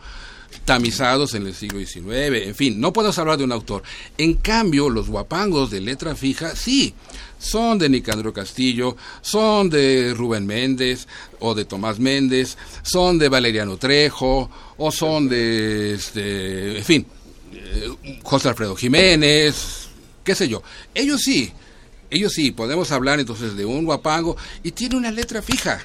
[0.66, 3.84] tamizados en el siglo XIX, en fin, no podemos hablar de un autor.
[4.18, 6.94] En cambio, los guapangos de letra fija, sí,
[7.38, 11.08] son de Nicandro Castillo, son de Rubén Méndez
[11.40, 17.06] o de Tomás Méndez, son de Valeriano Trejo o son de, este, en fin,
[17.54, 19.90] eh, José Alfredo Jiménez,
[20.24, 20.64] qué sé yo.
[20.96, 21.52] Ellos sí,
[22.10, 25.82] ellos sí, podemos hablar entonces de un guapango y tiene una letra fija.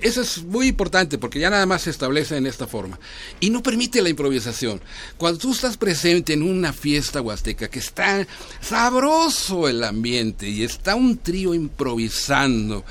[0.00, 2.98] Eso es muy importante porque ya nada más se establece en esta forma.
[3.40, 4.80] Y no permite la improvisación.
[5.16, 8.26] Cuando tú estás presente en una fiesta huasteca que está
[8.60, 12.84] sabroso el ambiente y está un trío improvisando,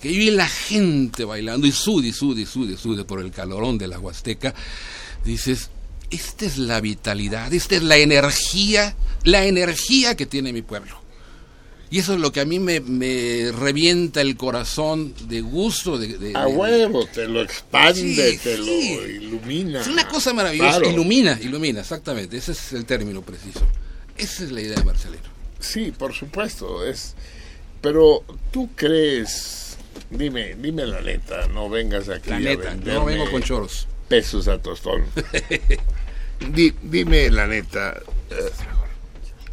[0.00, 3.30] que vive la gente bailando y sude, y sude, y sude, y sude por el
[3.30, 4.54] calorón de la huasteca,
[5.24, 5.70] dices,
[6.10, 8.94] esta es la vitalidad, esta es la energía,
[9.24, 11.01] la energía que tiene mi pueblo.
[11.92, 15.98] Y eso es lo que a mí me, me revienta el corazón de gusto.
[15.98, 18.96] De, de- A de- huevo, te lo expande, Sí, te sí.
[18.96, 19.82] lo ilumina.
[19.82, 20.78] Es una cosa maravillosa.
[20.78, 20.90] Claro.
[20.90, 22.38] Ilumina, ilumina, exactamente.
[22.38, 23.60] Ese es el término preciso.
[24.16, 25.22] Esa es la idea de Marcelino.
[25.60, 27.14] Sí, por supuesto, es.
[27.82, 29.76] Pero tú crees,
[30.08, 33.86] dime, dime la neta, no vengas aquí La a neta, yo no vengo con choros.
[34.08, 35.04] pesos a tostón.
[36.54, 38.34] Di- dime la neta, eh,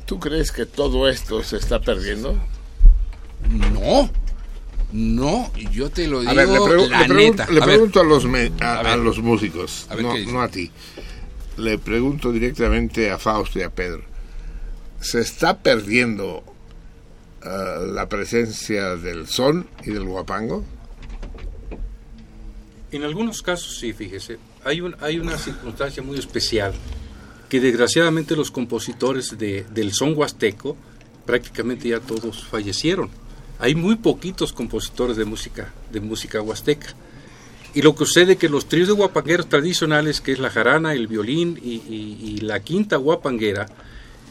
[0.09, 2.35] ¿tú crees que todo esto se está perdiendo?
[3.71, 4.09] No,
[4.91, 7.45] no, yo te lo digo A ver, le, pregu- la le pregun- neta.
[7.51, 8.91] le A ver, pregunto a los, me- a, A ver.
[8.93, 10.71] a los músicos, A ver no, no a ti.
[11.57, 14.01] Le pregunto directamente a Fausto y a Pedro.
[14.99, 16.43] ¿Se está perdiendo
[17.43, 20.65] ah, la presencia del son y del guapango?
[22.91, 24.39] En algunos casos sí, fíjese.
[24.65, 26.73] Hay, un, hay una circunstancia muy especial
[27.49, 30.77] que desgraciadamente los compositores de, del son huasteco
[31.25, 33.09] prácticamente ya todos fallecieron.
[33.59, 36.93] Hay muy poquitos compositores de música, de música huasteca.
[37.73, 40.93] Y lo que sucede es que los tríos de guapangueros tradicionales, que es la jarana,
[40.93, 43.67] el violín y, y- y la quinta guapanguera,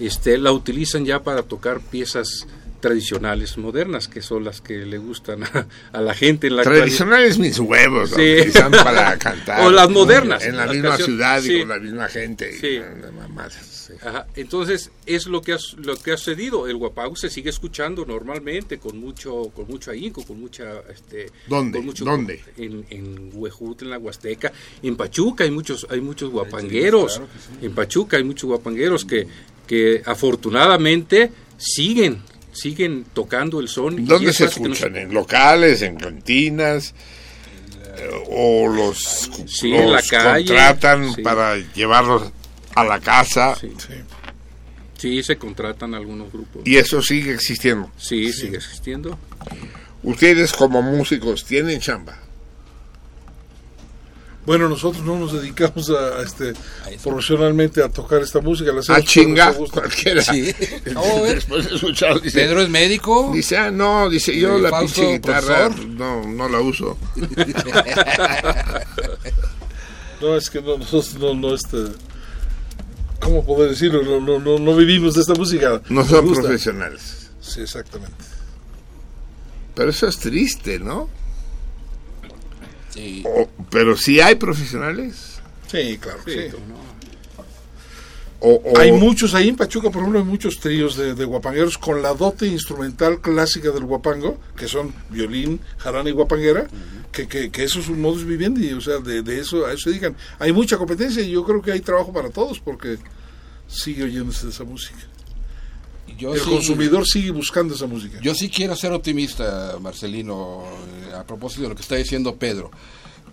[0.00, 2.46] este, la utilizan ya para tocar piezas
[2.80, 6.84] tradicionales modernas, que son las que le gustan a, a la gente en la actualidad.
[6.84, 8.14] Tradicionales mis huevos, Sí.
[8.38, 9.66] utilizan para cantar.
[9.66, 10.44] O las modernas.
[10.44, 11.54] En la misma ciudad sí.
[11.54, 12.52] y con la misma gente.
[12.58, 12.80] Sí.
[14.02, 16.66] Ajá, Entonces, es lo que, ha, lo que ha sucedido.
[16.68, 20.80] El guapango se sigue escuchando normalmente, con mucho con mucho ahínco, con mucha...
[20.92, 21.78] Este, ¿Dónde?
[21.78, 22.42] con mucho- ¿Dónde?
[22.58, 24.52] En, en Huejutla, en la Huasteca.
[24.82, 27.20] En Pachuca hay muchos hay muchos guapangueros.
[27.62, 29.26] En Pachuca hay muchos guapangueros que,
[29.66, 32.22] que afortunadamente siguen
[32.60, 34.04] siguen tocando el son.
[34.04, 34.96] ¿Dónde se escuchan?
[34.96, 36.94] ¿En locales, en cantinas?
[37.96, 41.22] Eh, ¿O los, Sí, los en la calle, contratan sí.
[41.22, 42.32] para llevarlos
[42.74, 43.56] a la casa?
[43.56, 43.70] Sí.
[44.98, 46.62] Sí, se contratan algunos grupos.
[46.64, 47.90] Y eso sigue existiendo.
[47.96, 49.16] Sí, sigue existiendo.
[50.02, 52.18] Ustedes como músicos tienen chamba.
[54.48, 56.54] Bueno, nosotros no nos dedicamos a, a este
[57.04, 58.72] profesionalmente a tocar esta música.
[58.72, 60.22] La A chinga, cualquiera.
[60.22, 60.54] Sí.
[60.88, 61.34] Eh.
[61.34, 63.30] Después de escuchar, dice, Pedro es médico.
[63.34, 65.86] dice, ah, no, dice, yo Eh, la pinche guitarra profesor.
[65.90, 66.96] no, no la uso.
[70.22, 71.76] No, es que no, nosotros no, no, este,
[73.20, 74.02] ¿cómo poder decirlo?
[74.02, 75.80] No, no, no, no vivimos de esta música.
[75.90, 76.22] No gusta.
[76.22, 77.30] profesionales.
[77.40, 78.16] Sí, exactamente.
[79.74, 81.08] Pero eso es triste, ¿no?
[82.98, 83.22] Sí.
[83.26, 85.40] O- pero si hay profesionales.
[85.70, 86.18] Sí, claro.
[86.26, 86.56] Sí, sí.
[88.40, 91.76] O, o- Hay muchos ahí en Pachuca, por ejemplo, hay muchos tríos de, de guapangueros
[91.76, 96.68] con la dote instrumental clásica del guapango, que son violín, jarana y guapanguera,
[97.10, 99.84] que, que, que eso es un modus vivendi, o sea, de, de eso a eso
[99.84, 100.14] se dedican.
[100.38, 102.98] Hay mucha competencia y yo creo que hay trabajo para todos porque
[103.66, 105.00] sigue oyéndose esa música.
[106.18, 108.18] Yo el sí- consumidor sigue buscando esa música.
[108.20, 110.64] Yo sí quiero ser optimista, Marcelino,
[111.10, 112.70] eh, a propósito de lo que está diciendo Pedro.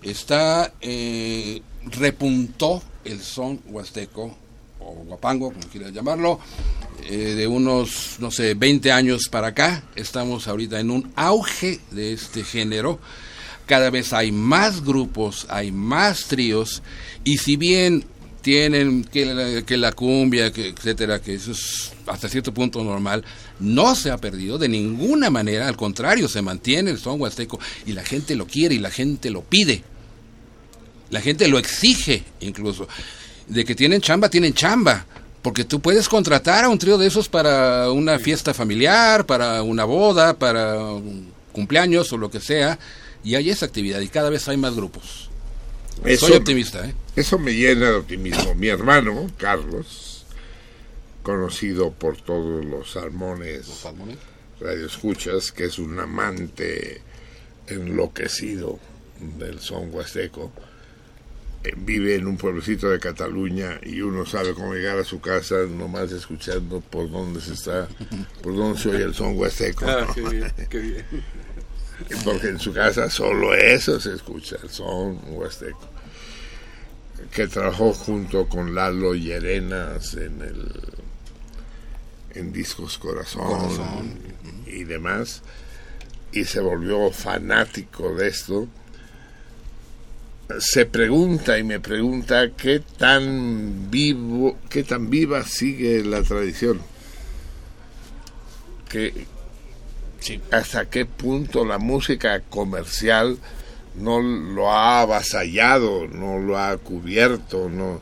[0.04, 4.36] Está, eh, repuntó el son huasteco,
[4.80, 6.40] o guapango, como quieras llamarlo,
[7.10, 9.84] eh, de unos, no sé, 20 años para acá.
[9.96, 13.00] Estamos ahorita en un auge de este género.
[13.66, 16.84] Cada vez hay más grupos, hay más tríos,
[17.24, 18.06] y si bien
[18.46, 23.26] tienen que la, que la cumbia, que etcétera, que eso es hasta cierto punto normal,
[23.60, 27.94] no se ha perdido de ninguna manera, al contrario, se mantiene el son huasteco y
[27.94, 29.82] la gente lo quiere y la gente lo pide.
[31.10, 32.88] La gente lo exige incluso.
[33.48, 35.08] De que tienen chamba, tienen chamba.
[35.42, 39.86] Porque tú puedes contratar a un trío de esos para una fiesta familiar, para una
[39.86, 42.78] boda, para un cumpleaños o lo que sea.
[43.24, 45.32] Y hay esa actividad y cada vez hay más grupos.
[46.04, 46.94] Eso- Soy optimista, ¿eh?
[47.16, 48.54] Eso me llena de optimismo.
[48.56, 50.26] Mi hermano, Carlos,
[51.24, 53.68] conocido por todos los salmones,
[54.60, 57.02] radioescuchas, que es un amante
[57.68, 58.80] enloquecido
[59.38, 60.52] del son huasteco,
[61.64, 65.56] eh, vive en un pueblecito de Cataluña y uno sabe cómo llegar a su casa
[65.70, 67.88] nomás escuchando por dónde se está,
[68.44, 69.86] por dónde se oye el son huasteco.
[69.88, 71.06] Ah, qué bien, qué bien.
[72.24, 75.90] Porque en su casa solo eso se escucha, el son huasteco.
[77.32, 80.72] Que trabajó junto con Lalo y Arenas en el
[82.36, 84.20] en Discos Corazón, Corazón.
[84.68, 85.42] y demás
[86.36, 88.68] y se volvió fanático de esto
[90.60, 96.82] se pregunta y me pregunta qué tan vivo qué tan viva sigue la tradición
[98.90, 99.26] que
[100.52, 103.38] hasta qué punto la música comercial
[103.96, 108.02] no lo ha avasallado, no lo ha cubierto, no,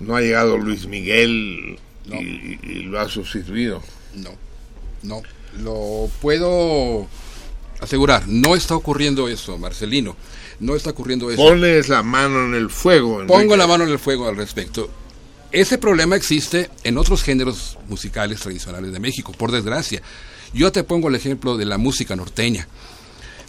[0.00, 3.82] no ha llegado Luis Miguel y, y lo ha sustituido.
[4.14, 4.30] No,
[5.02, 5.22] no,
[5.62, 7.06] lo puedo
[7.80, 10.16] asegurar, no está ocurriendo eso, Marcelino,
[10.60, 11.42] no está ocurriendo eso.
[11.42, 13.20] Pones la mano en el fuego.
[13.20, 13.32] Enrique.
[13.32, 14.88] Pongo la mano en el fuego al respecto.
[15.52, 20.02] Ese problema existe en otros géneros musicales tradicionales de México, por desgracia.
[20.52, 22.68] Yo te pongo el ejemplo de la música norteña.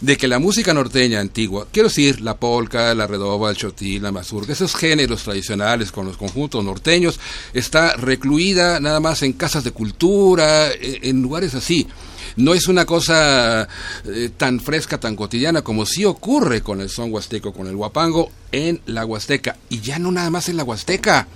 [0.00, 4.12] De que la música norteña antigua, quiero decir, la polca, la redoba, el chotil, la
[4.12, 7.18] mazurca, esos géneros tradicionales con los conjuntos norteños,
[7.52, 11.88] está recluida nada más en casas de cultura, eh, en lugares así.
[12.36, 13.66] No es una cosa
[14.04, 18.30] eh, tan fresca, tan cotidiana como sí ocurre con el son huasteco, con el guapango
[18.52, 19.56] en la Huasteca.
[19.68, 21.26] Y ya no nada más en la Huasteca.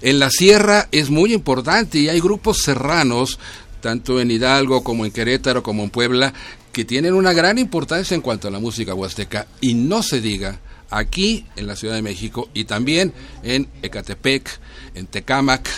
[0.00, 3.40] En la sierra es muy importante y hay grupos serranos,
[3.80, 6.32] tanto en Hidalgo como en Querétaro como en Puebla,
[6.72, 9.46] que tienen una gran importancia en cuanto a la música huasteca.
[9.60, 10.60] Y no se diga
[10.90, 13.12] aquí en la Ciudad de México y también
[13.42, 14.60] en Ecatepec,
[14.94, 15.68] en Tecámac,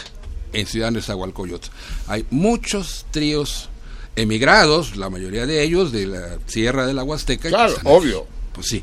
[0.52, 1.68] en Ciudad de Nezahualcóyotl.
[2.06, 3.68] Hay muchos tríos
[4.16, 7.48] emigrados, la mayoría de ellos de la Sierra de la Huasteca.
[7.48, 8.26] Claro, obvio.
[8.52, 8.82] Pues sí.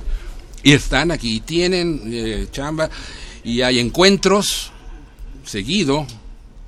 [0.64, 2.90] Y están aquí, y tienen eh, chamba,
[3.44, 4.72] y hay encuentros
[5.46, 6.06] seguido,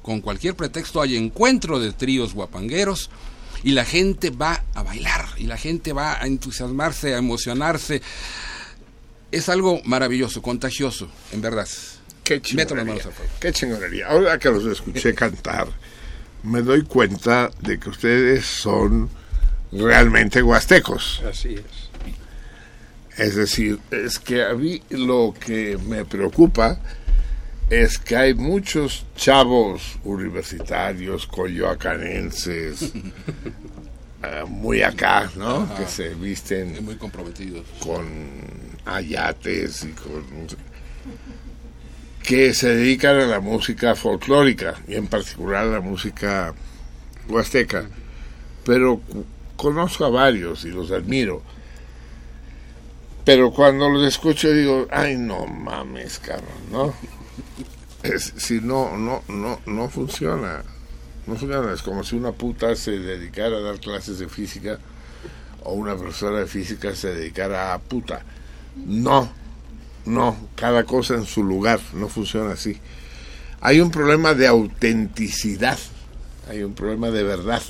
[0.10, 3.12] con cualquier pretexto hay encuentro de tríos guapangueros,
[3.62, 8.01] y la gente va a bailar, y la gente va a entusiasmarse, a emocionarse.
[9.32, 11.68] Es algo maravilloso, contagioso, en verdad.
[12.24, 13.36] Qué Meto las manos chingonería.
[13.39, 14.07] Qué chingonería.
[14.07, 15.68] Ahora que los escuché cantar,
[16.41, 19.12] me doy cuenta de que ustedes son
[19.72, 21.22] realmente huastecos.
[21.30, 23.20] Así es.
[23.20, 26.80] Es decir, es que a mí lo que me preocupa
[27.70, 32.82] es que hay muchos chavos universitarios, coyoacanenses,
[34.24, 35.62] eh, muy acá, ¿no?
[35.62, 35.76] Ajá.
[35.78, 37.66] Que se visten Muy comprometidos.
[37.80, 38.08] con
[38.86, 40.24] ayates y con
[42.24, 46.54] que se dedican a la música folclórica y en particular a la música
[47.28, 47.88] huasteca
[48.66, 49.02] pero
[49.56, 51.42] conozco a varios y los admiro
[53.26, 56.94] pero cuando los escucho digo ay no mames cabrón no
[58.04, 60.64] es, si no no no no funciona.
[61.28, 61.74] No funciona.
[61.74, 64.80] Es como si una puta se dedicara a dar clases de física
[65.64, 68.22] o una profesora de física se dedicara a puta.
[68.86, 69.32] No
[70.06, 70.36] no.
[70.56, 71.80] Cada cosa en su lugar.
[71.94, 72.78] No funciona así.
[73.62, 75.78] Hay un problema de autenticidad.
[76.50, 77.62] Hay un problema de verdad.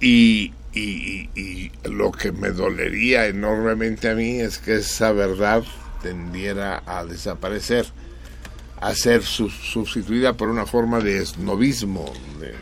[0.00, 5.64] Y, y, y- y lo que me dolería enormemente a mí es que esa verdad
[6.02, 7.86] tendiera a desaparecer,
[8.80, 12.12] a ser su- sustituida por una forma de esnovismo.
[12.40, 12.54] de-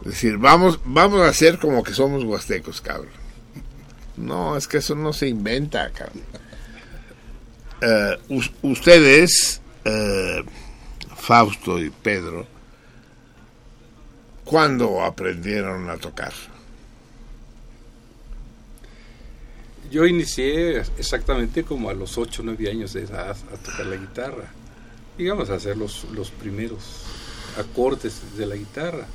[0.00, 3.10] es decir, vamos, vamos a hacer como que somos huastecos, cabrón.
[4.16, 6.22] No, es que eso no se inventa, cabrón.
[7.80, 10.44] Eh, us- ustedes, eh,
[11.16, 12.46] Fausto y Pedro,
[14.44, 16.32] ¿cuándo aprendieron a tocar?
[19.90, 23.96] Yo inicié exactamente como a los 8 o 9 años de edad a tocar la
[23.96, 24.52] guitarra.
[25.16, 27.04] Digamos, a hacer los, los primeros
[27.58, 29.06] acordes de la guitarra.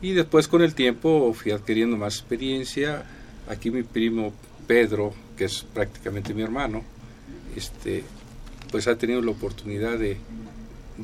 [0.00, 3.04] Y después con el tiempo fui adquiriendo más experiencia.
[3.48, 4.32] Aquí mi primo
[4.66, 6.82] Pedro, que es prácticamente mi hermano,
[7.56, 8.04] este,
[8.70, 10.18] pues ha tenido la oportunidad de,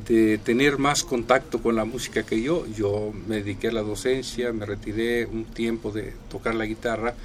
[0.07, 2.65] de tener más contacto con la música que yo.
[2.67, 7.15] Yo me dediqué a la docencia, me retiré un tiempo de tocar la guitarra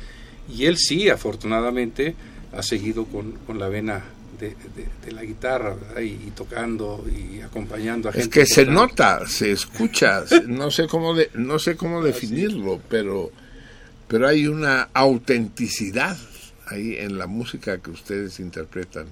[0.48, 2.14] y él sí, afortunadamente,
[2.56, 4.04] ha seguido con, con la vena
[4.40, 6.00] de, de- de la guitarra ¿verdad?
[6.02, 8.40] y, y tocando y acompañando a Es gente.
[8.40, 8.80] que se tocando.
[8.86, 13.30] nota, se escucha, no sé cómo de- no sé cómo definirlo, pero
[14.08, 16.16] pero hay una autenticidad
[16.68, 19.06] ahí en la música que ustedes interpretan.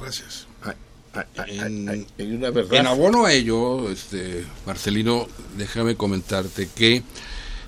[0.00, 0.46] Gracias.
[0.62, 2.74] Hay, hay- hay- En- una verdad.
[2.80, 5.26] En abono a ello, este, Marcelino,
[5.58, 7.02] déjame comentarte que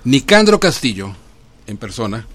[0.03, 1.15] Nicandro Castillo,
[1.67, 2.27] en persona,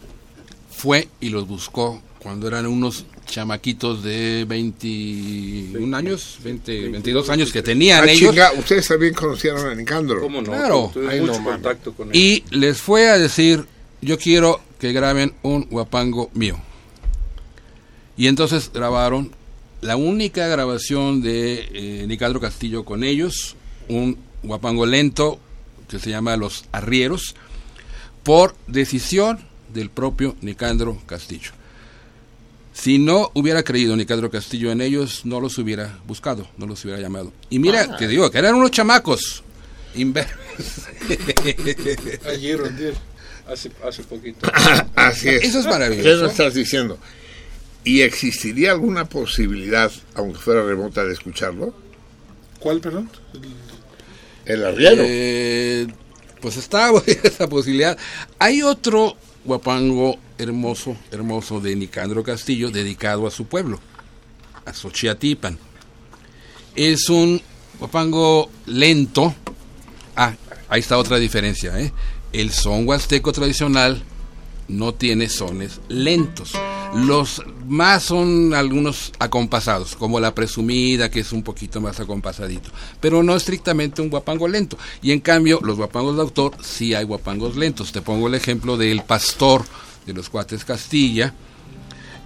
[0.71, 7.63] fue y los buscó cuando eran unos chamaquitos de 21 años, 20, 22 años que
[7.63, 8.31] tenían Ah, ellos.
[8.31, 10.21] chinga, ustedes también conocieron a Nicandro.
[10.21, 10.51] ¿Cómo no?
[10.51, 10.93] Claro.
[10.95, 12.17] Mucho contacto con él.
[12.17, 13.65] Y les fue a decir,
[14.03, 16.59] yo quiero que graben un guapango mío.
[18.17, 19.33] Y entonces grabaron
[19.81, 23.57] la única grabación de eh, Nicandro Castillo con ellos,
[23.89, 25.39] un guapango lento
[25.89, 27.35] que se llama Los Arrieros,
[28.23, 29.39] por decisión
[29.73, 31.53] del propio Nicandro Castillo.
[32.73, 37.01] Si no hubiera creído Nicandro Castillo en ellos, no los hubiera buscado, no los hubiera
[37.01, 37.33] llamado.
[37.51, 39.43] Y mira, que digo, que eran unos chamacos.
[39.95, 40.27] inver-
[42.29, 42.95] Ayer o antier.
[43.49, 44.51] Hace, hace poquito.
[44.95, 45.43] Así es.
[45.45, 46.09] Eso es maravilloso.
[46.09, 46.99] ¿Qué nos estás diciendo?
[47.83, 51.75] ¿Y existiría alguna posibilidad, aunque fuera remota, de escucharlo?
[52.61, 53.11] ¿Cuál, perdón?
[54.45, 55.03] El arriero.
[55.05, 55.87] Eh,
[56.41, 57.97] pues está esa posibilidad.
[58.39, 63.81] Hay otro guapango hermoso, hermoso de Nicandro Castillo, dedicado a su pueblo,
[64.65, 65.59] a Xochiatipan.
[66.75, 67.41] Es un
[67.79, 69.35] guapango lento.
[70.17, 70.35] Ah,
[70.69, 71.79] ahí está otra diferencia.
[71.79, 71.93] ¿eh?
[72.33, 74.03] El son huasteco tradicional
[74.69, 76.53] no tiene sones lentos.
[76.95, 82.71] Los más son algunos acompasados, como la presumida, que es un poquito más acompasadito,
[83.01, 84.77] pero no estrictamente un guapango lento.
[85.01, 87.93] Y en cambio, los guapangos de autor sí hay guapangos lentos.
[87.93, 89.63] Te pongo el ejemplo del pastor
[90.05, 91.33] de los cuates Castilla.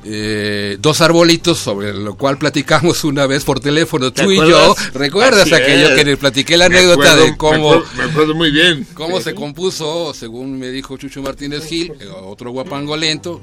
[0.06, 5.42] eh, dos arbolitos sobre lo cual platicamos una vez por teléfono tú y yo recuerdas
[5.50, 5.94] Así aquello es.
[5.98, 8.86] que le platiqué la Me anécdota acuerdo, de cómo Me acuerdo, me acuerdo muy bien.
[8.94, 11.92] cómo se compuso, según me dijo Chucho Martínez Gil,
[12.22, 13.40] otro guapango lento,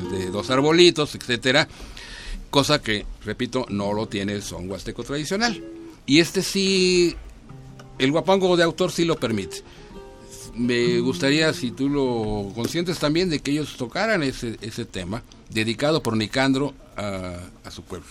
[0.00, 1.68] de dos arbolitos, etcétera,
[2.50, 5.62] cosa que, repito, no lo tiene el son huasteco tradicional.
[6.06, 7.16] Y este sí,
[7.98, 9.62] el guapango de autor sí lo permite.
[10.54, 16.02] Me gustaría, si tú lo consientes también, de que ellos tocaran ese, ese tema, dedicado
[16.02, 18.08] por Nicandro a, a su pueblo.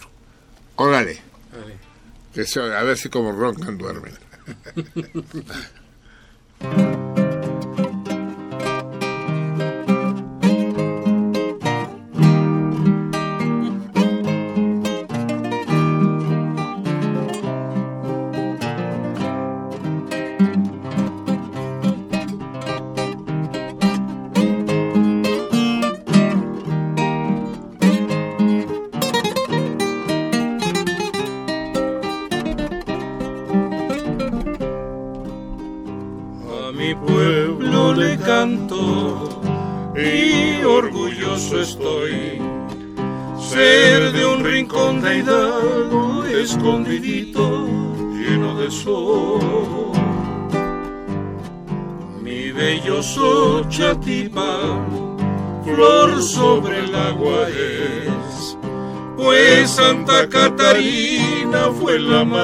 [0.75, 1.19] Órale.
[2.77, 4.13] A ver si como roncan duermen.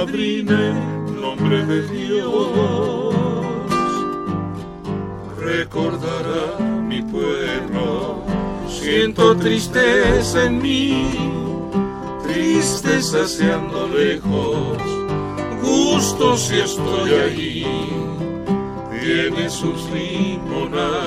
[0.05, 3.13] nombre de Dios
[5.37, 8.23] recordará mi pueblo.
[8.67, 11.11] Siento tristeza en mí,
[12.23, 14.79] tristeza se ando lejos,
[15.61, 17.63] gusto si estoy allí.
[18.99, 20.97] Tiene sus limonarias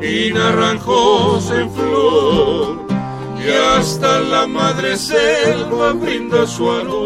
[0.00, 2.86] y naranjos en flor,
[3.38, 6.99] y hasta la madre selva brinda su aroma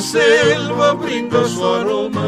[0.00, 2.19] selva brinda su aroma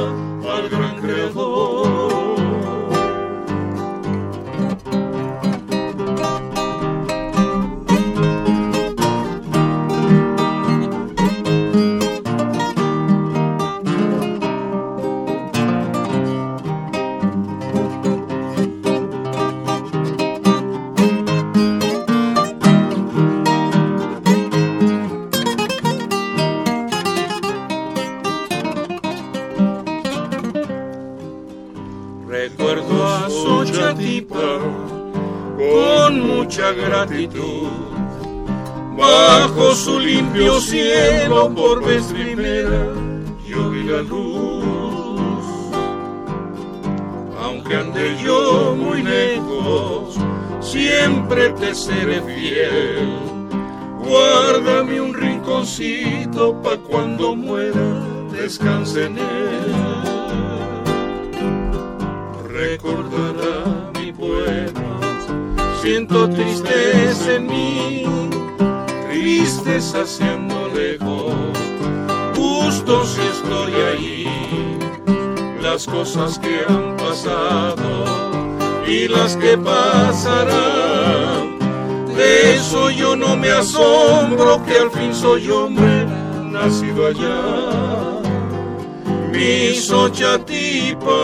[85.23, 86.05] soy hombre
[86.51, 88.21] nacido allá,
[89.31, 91.23] mi Xochatipa.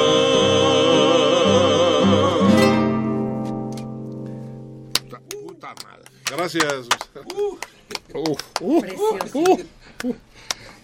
[6.31, 6.87] Gracias.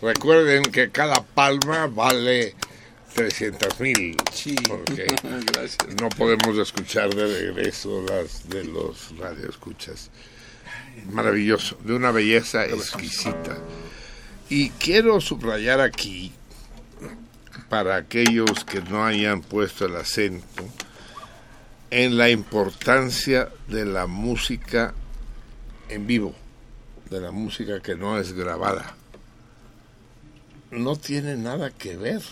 [0.03, 2.57] Recuerden que cada palma vale
[3.15, 4.17] 300 mil.
[4.67, 5.07] Porque
[6.03, 10.11] no podemos escuchar de regreso las de los radioescuchas.
[11.11, 13.59] Maravilloso, de una belleza exquisita.
[14.49, 16.33] Y quiero subrayar aquí,
[17.69, 20.65] para aquellos que no hayan puesto el acento,
[21.91, 24.95] en la importancia de la música
[25.89, 26.35] en vivo,
[27.11, 28.95] de la música que no es grabada,
[30.71, 32.23] no tiene nada que ver.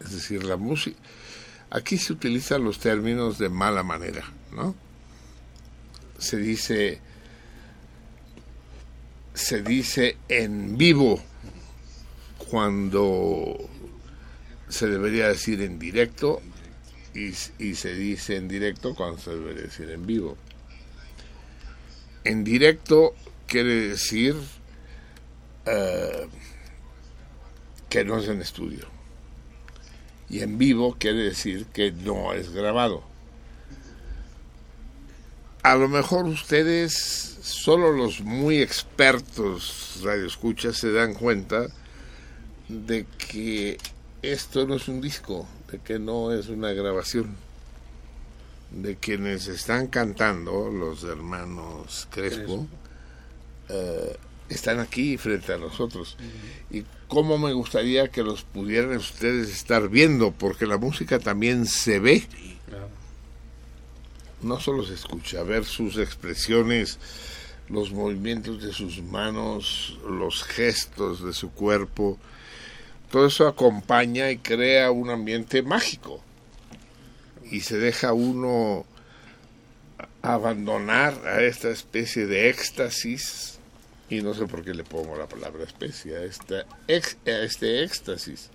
[0.00, 0.98] Es decir, la música...
[1.70, 4.74] Aquí se utilizan los términos de mala manera, ¿no?
[6.18, 7.00] Se dice...
[9.38, 11.22] Se dice en vivo
[12.50, 13.56] cuando
[14.68, 16.42] se debería decir en directo
[17.14, 17.28] y,
[17.58, 20.36] y se dice en directo cuando se debería decir en vivo.
[22.24, 23.14] En directo
[23.46, 24.34] quiere decir
[25.66, 26.26] eh,
[27.88, 28.86] que no es en estudio.
[30.28, 33.07] Y en vivo quiere decir que no es grabado.
[35.62, 41.66] A lo mejor ustedes, solo los muy expertos radioescuchas, se dan cuenta
[42.68, 43.78] de que
[44.22, 47.36] esto no es un disco, de que no es una grabación
[48.70, 52.66] de quienes están cantando, los hermanos Crespo,
[53.68, 54.16] eh,
[54.48, 56.16] están aquí frente a nosotros.
[56.70, 61.98] Y cómo me gustaría que los pudieran ustedes estar viendo, porque la música también se
[61.98, 62.26] ve.
[64.42, 66.98] No solo se escucha, ver sus expresiones,
[67.68, 72.18] los movimientos de sus manos, los gestos de su cuerpo.
[73.10, 76.22] Todo eso acompaña y crea un ambiente mágico
[77.50, 78.84] y se deja uno
[80.22, 83.58] abandonar a esta especie de éxtasis,
[84.10, 88.50] y no sé por qué le pongo la palabra especie, a, esta este éxtasis,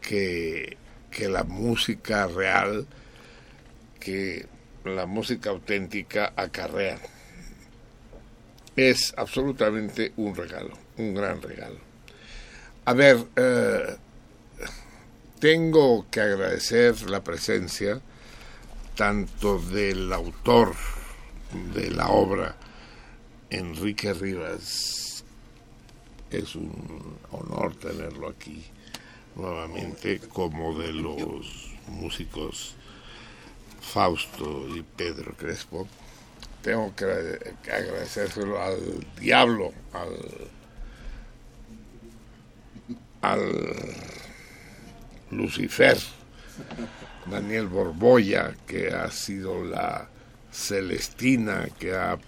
[0.00, 0.76] que,
[1.10, 2.86] que la música real,
[4.02, 4.46] que
[4.84, 6.98] la música auténtica acarrea.
[8.74, 11.78] Es absolutamente un regalo, un gran regalo.
[12.84, 13.96] A ver, eh,
[15.38, 18.00] tengo que agradecer la presencia
[18.96, 20.74] tanto del autor
[21.74, 22.56] de la obra,
[23.50, 25.24] Enrique Rivas,
[26.30, 28.64] es un honor tenerlo aquí
[29.36, 32.74] nuevamente como de los músicos
[33.82, 35.86] Fausto y Pedro Crespo.
[36.62, 39.72] Tengo que agradecérselo al diablo,
[43.20, 43.36] al,
[45.30, 45.98] Lucifer,
[47.26, 50.08] Daniel Borboya, que ha sido la
[50.52, 52.18] Celestina que ha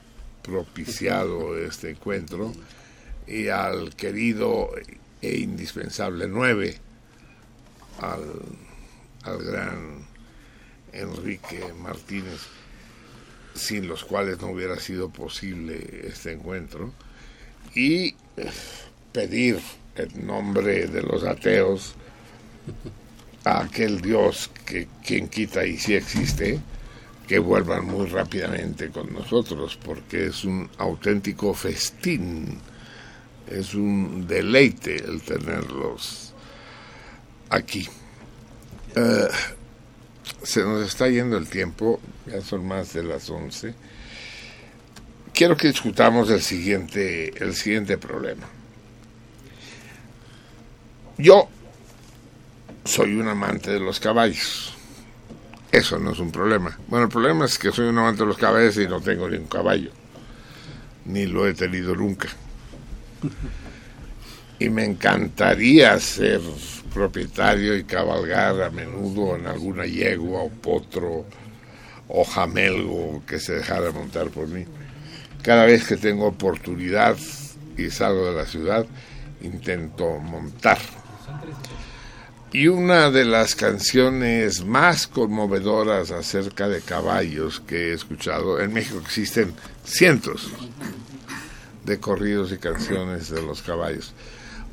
[0.42, 2.52] propiciado este encuentro,
[3.26, 4.70] y al querido
[5.22, 6.76] e indispensable 9,
[8.00, 8.42] al,
[9.22, 10.13] al gran
[10.94, 12.40] Enrique Martínez,
[13.54, 16.92] sin los cuales no hubiera sido posible este encuentro,
[17.74, 18.50] y eh,
[19.12, 19.60] pedir
[19.96, 21.94] en nombre de los ateos
[23.44, 26.60] a aquel Dios que quien quita y si existe,
[27.26, 32.58] que vuelvan muy rápidamente con nosotros, porque es un auténtico festín,
[33.46, 36.34] es un deleite el tenerlos
[37.50, 37.88] aquí.
[38.96, 39.28] Eh,
[40.42, 43.74] se nos está yendo el tiempo, ya son más de las 11.
[45.32, 48.46] Quiero que discutamos el siguiente, el siguiente problema.
[51.18, 51.48] Yo
[52.84, 54.74] soy un amante de los caballos.
[55.72, 56.78] Eso no es un problema.
[56.86, 59.36] Bueno, el problema es que soy un amante de los caballos y no tengo ni
[59.36, 59.90] un caballo.
[61.04, 62.28] Ni lo he tenido nunca.
[64.58, 66.40] Y me encantaría ser
[66.94, 71.26] propietario y cabalgar a menudo en alguna yegua o potro
[72.08, 74.64] o jamelgo que se dejara montar por mí.
[75.42, 77.16] Cada vez que tengo oportunidad
[77.76, 78.86] y salgo de la ciudad,
[79.42, 80.78] intento montar
[82.54, 89.00] y una de las canciones más conmovedoras acerca de caballos que he escuchado, en México
[89.04, 89.52] existen
[89.84, 90.50] cientos
[91.84, 94.14] de corridos y canciones de los caballos.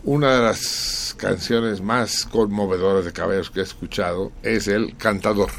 [0.04, 5.52] Una de las canciones más conmovedoras de caballos que he escuchado es El Cantador.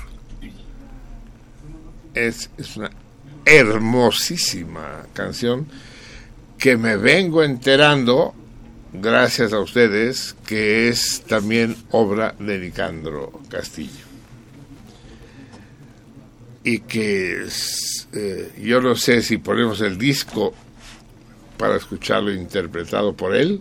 [2.14, 2.90] Es, es una
[3.44, 5.66] hermosísima canción
[6.58, 8.34] que me vengo enterando
[8.92, 14.06] gracias a ustedes, que es también obra de Nicandro Castillo.
[16.64, 17.46] Y que
[18.12, 20.52] eh, yo no sé si ponemos el disco
[21.56, 23.60] para escucharlo interpretado por él.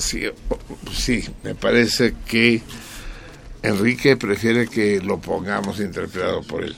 [0.00, 2.62] Sí, me parece que
[3.62, 6.76] Enrique prefiere que lo pongamos interpretado por él.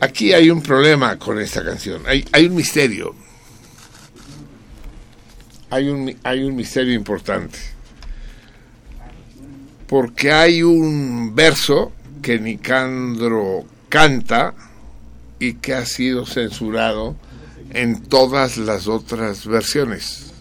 [0.00, 3.14] Aquí hay un problema con esta canción, hay, hay un misterio
[5.72, 7.58] hay un, hay un misterio importante.
[9.86, 14.54] Porque hay un verso que Nicandro canta
[15.38, 17.16] y que ha sido censurado
[17.70, 20.31] en todas las otras versiones.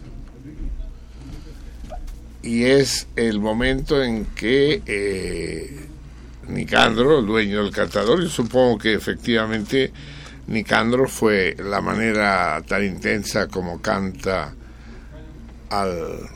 [2.44, 5.88] Y es el momento en que eh,
[6.48, 9.92] Nicandro, el dueño del cantador, yo supongo que efectivamente
[10.48, 14.54] Nicandro fue la manera tan intensa como canta
[15.70, 16.30] al,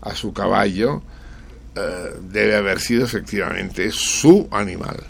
[0.00, 1.02] a su caballo
[1.74, 5.02] eh, debe haber sido efectivamente su animal.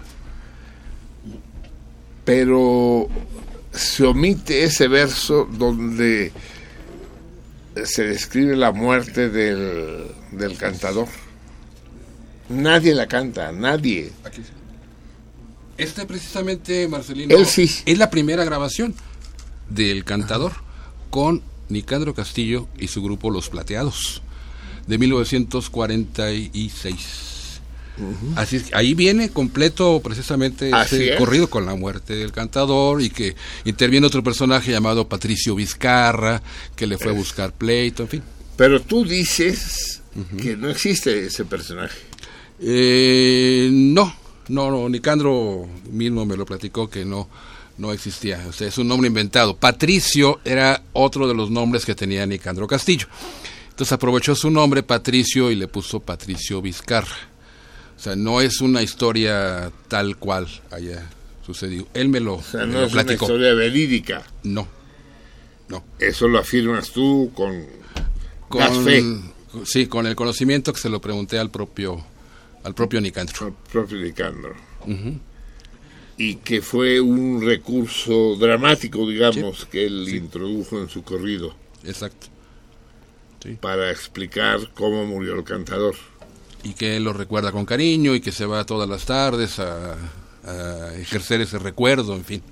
[2.25, 3.09] Pero
[3.73, 6.31] se omite ese verso donde
[7.85, 11.09] se describe la muerte del, del cantador.
[12.49, 14.11] Nadie la canta, nadie.
[15.79, 18.95] Este precisamente, Marcelino, es la primera grabación
[19.71, 20.53] del cantador
[21.11, 24.21] con Nicandro Castillo y su grupo Los Plateados,
[24.87, 27.32] de 1946.
[28.37, 34.07] Así ahí viene completo precisamente ese corrido con la muerte del cantador y que interviene
[34.07, 36.43] otro personaje llamado Patricio Vizcarra
[36.75, 38.23] que le fue a buscar pleito, en fin.
[38.57, 40.03] Pero tú dices
[40.41, 41.99] que no existe ese personaje.
[42.61, 44.15] Eh, no,
[44.49, 47.29] no, no, Nicandro mismo me lo platicó que no,
[47.79, 49.57] no existía, o sea, es un nombre inventado.
[49.57, 53.07] Patricio era otro de los nombres que tenía Nicandro Castillo.
[53.71, 57.32] Entonces aprovechó su nombre Patricio y le puso Patricio Vizcarra.
[58.03, 61.09] O sea, no es una historia tal cual haya
[61.47, 61.87] sucedido.
[61.95, 64.25] Él me lo, o sea, no es una historia verídica.
[64.43, 64.67] No,
[65.69, 65.85] no.
[66.01, 67.65] Eso lo afirmas tú con,
[68.49, 69.05] con fe.
[69.65, 72.05] Sí, con el conocimiento que se lo pregunté al propio,
[72.65, 73.47] al propio Nicandro.
[73.47, 74.57] Al propio Nicandro
[76.17, 81.55] y que fue un recurso dramático, digamos, que él introdujo en su corrido.
[81.85, 82.29] Exacto.
[83.61, 85.97] Para explicar cómo murió el cantador.
[86.65, 89.97] Y que él lo recuerda con cariño y que se va todas las tardes a,
[90.99, 92.43] ejercer ese recuerdo, en fin.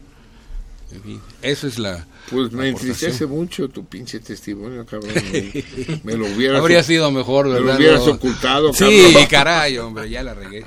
[0.92, 2.04] En fin, eso es la.
[2.30, 5.12] Pues me entristece mucho tu pinche testimonio, cabrón.
[5.14, 7.74] Me, me lo hubieras Habría sido mejor, me ¿verdad?
[7.74, 8.12] lo hubieras No.
[8.14, 9.26] ocultado, Sí, cabrón.
[9.30, 10.64] caray, hombre, ya la regué.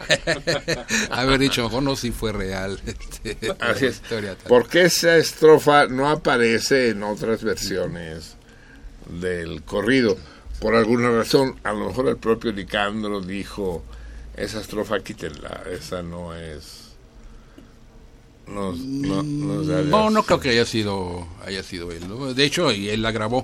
[1.12, 2.80] Haber dicho, mejor no, si fue real.
[2.86, 4.02] Este, Así es.
[4.48, 8.36] Porque esa estrofa no aparece en otras versiones
[9.10, 10.18] del corrido.
[10.64, 13.84] Por alguna razón, a lo mejor el propio Nicandro dijo,
[14.36, 16.80] esa estrofa quítenla, esa no es...
[18.48, 22.08] No, no, no creo que haya sido, haya sido él.
[22.08, 22.34] ¿no?
[22.34, 23.44] De hecho, y él la grabó.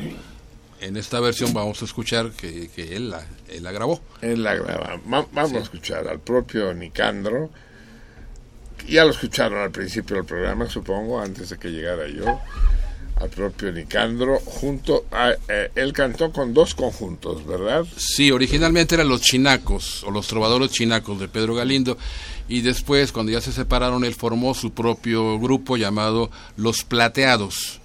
[0.81, 4.01] En esta versión vamos a escuchar que, que él, la, él la grabó.
[4.21, 4.99] Él la graba.
[5.11, 7.49] Va- vamos a escuchar al propio Nicandro.
[8.87, 12.39] Ya lo escucharon al principio del programa, supongo, antes de que llegara yo.
[13.19, 15.31] Al propio Nicandro, junto a.
[15.49, 17.85] eh, él cantó con dos conjuntos, ¿verdad?
[17.97, 21.97] Sí, originalmente eran los chinacos, o los trovadores chinacos de Pedro Galindo,
[22.47, 27.81] y después, cuando ya se separaron, él formó su propio grupo llamado Los Plateados,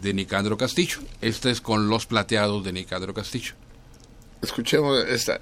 [0.00, 1.00] de Nicandro Castillo.
[1.20, 3.52] Este es con Los Plateados de Nicandro Castillo.
[4.40, 5.40] Escuchemos esta.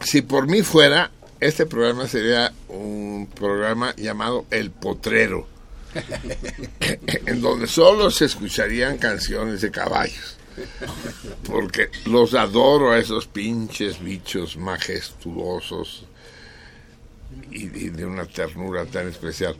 [0.00, 1.10] Si por mí fuera,
[1.40, 5.48] este programa sería un programa llamado El Potrero,
[7.26, 10.36] en donde solo se escucharían canciones de caballos.
[11.44, 16.04] Porque los adoro a esos pinches bichos majestuosos
[17.52, 19.54] y, y de una ternura tan especial.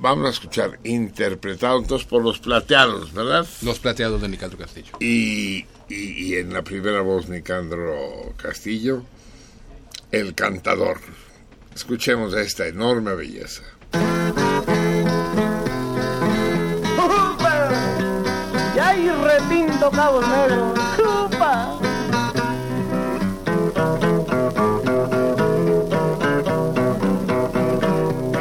[0.00, 3.46] Vamos a escuchar interpretado entonces por los plateados, ¿verdad?
[3.62, 4.92] Los Plateados de Nicandro Castillo.
[5.00, 9.02] Y, y- y en la primera voz Nicandro Castillo,
[10.12, 11.00] el cantador.
[11.74, 13.62] Escuchemos esta enorme belleza.
[19.88, 20.78] Repinto cabos negros.
[20.96, 21.74] ¡Chupa!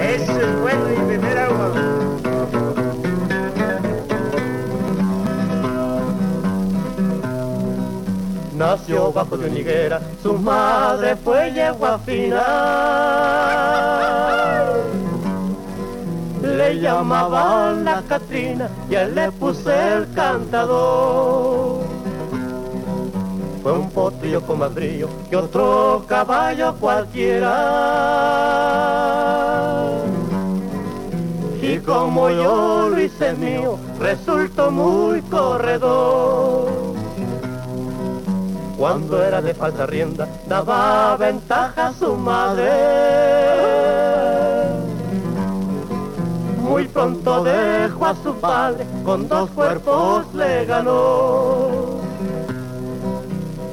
[0.01, 1.71] Eso es bueno y beber agua.
[8.55, 12.43] Nació bajo de una higuera, su madre fue yegua fina.
[16.75, 21.81] Llamaban la Catrina y él le puse el cantador.
[23.63, 27.53] Fue un potrillo brillo que otro caballo cualquiera.
[31.61, 36.67] Y como yo lo hice mío, resultó muy corredor.
[38.77, 43.17] Cuando era de falsa rienda, daba ventaja a su madre.
[46.77, 52.01] Muy pronto dejó a su padre, con dos cuerpos le ganó.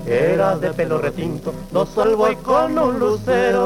[0.06, 3.60] Era de pelo retinto, dos salvo y con un lucero.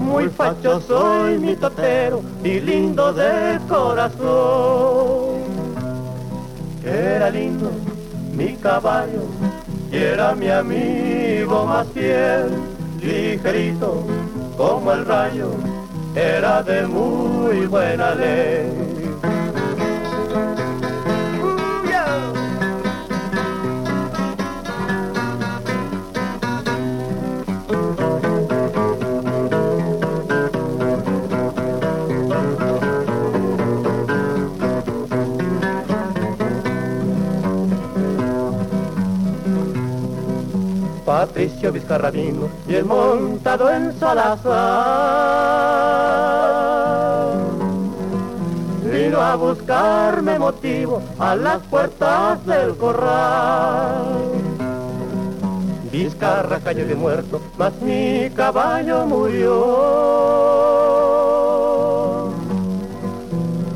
[0.00, 5.42] Muy facho soy mi totero y lindo de corazón.
[6.82, 7.70] Era lindo
[8.32, 9.24] mi caballo
[9.92, 12.48] y era mi amigo más fiel,
[13.02, 14.06] ligerito
[14.56, 15.50] como el rayo,
[16.14, 18.93] era de muy buena ley.
[41.26, 44.44] Patricio Vizcarradino y el montado en Salazar.
[48.92, 54.04] Vino a buscarme motivo a las puertas del corral.
[55.90, 59.54] Vizcarra cayó de muerto, mas mi caballo murió.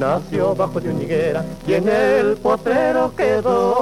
[0.00, 3.74] nació bajo de una higuera y en el potrero quedó.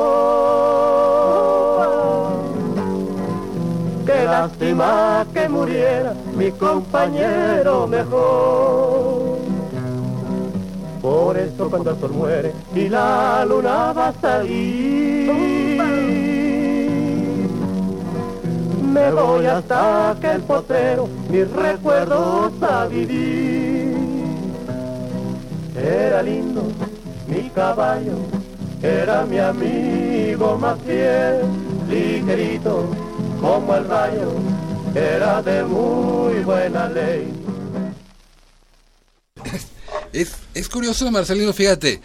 [4.05, 9.39] Qué lástima que muriera mi compañero mejor.
[11.01, 15.33] Por eso cuando el sol muere y la luna va a salir,
[18.93, 23.88] me voy hasta que el potrero mis recuerdos a vivir.
[25.83, 26.73] Era lindo
[27.29, 28.19] mi caballo,
[28.83, 31.43] era mi amigo más fiel,
[31.89, 32.89] ligerito
[33.41, 34.33] como el rayo,
[34.95, 37.33] era de muy buena ley.
[40.13, 42.01] Es, es curioso, Marcelino, fíjate,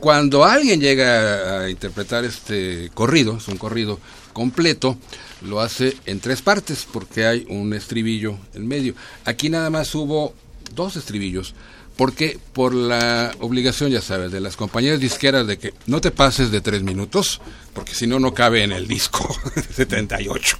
[0.00, 3.98] Cuando alguien llega a interpretar este corrido, es un corrido
[4.32, 4.96] completo,
[5.42, 8.94] lo hace en tres partes porque hay un estribillo en medio.
[9.24, 10.34] Aquí nada más hubo
[10.74, 11.54] dos estribillos
[11.98, 16.52] porque por la obligación, ya sabes, de las compañías disqueras de que no te pases
[16.52, 17.40] de tres minutos,
[17.74, 19.28] porque si no, no cabe en el disco
[19.74, 20.56] 78.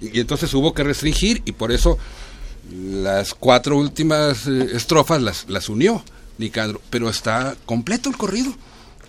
[0.00, 1.98] Y, y entonces hubo que restringir y por eso
[2.72, 6.02] las cuatro últimas eh, estrofas las, las unió
[6.38, 8.56] Nicandro, pero está completo el corrido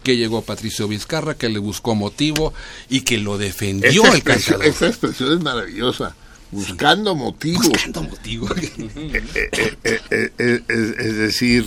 [0.03, 2.53] que llegó Patricio Vizcarra, que le buscó motivo
[2.89, 4.65] y que lo defendió Esa el cantador.
[4.65, 6.13] esa expresión es maravillosa.
[6.53, 7.61] Buscando motivo.
[7.61, 8.47] Buscando motivo.
[8.55, 10.61] Eh, eh, eh,
[10.97, 11.65] es, decir,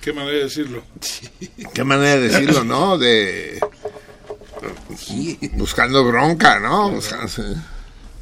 [0.00, 0.82] ¿Qué manera de decirlo?
[1.74, 2.98] ¿qué manera de decirlo, no?
[2.98, 3.60] De.
[5.54, 6.90] Buscando bronca, ¿no?
[6.90, 7.30] Buscando-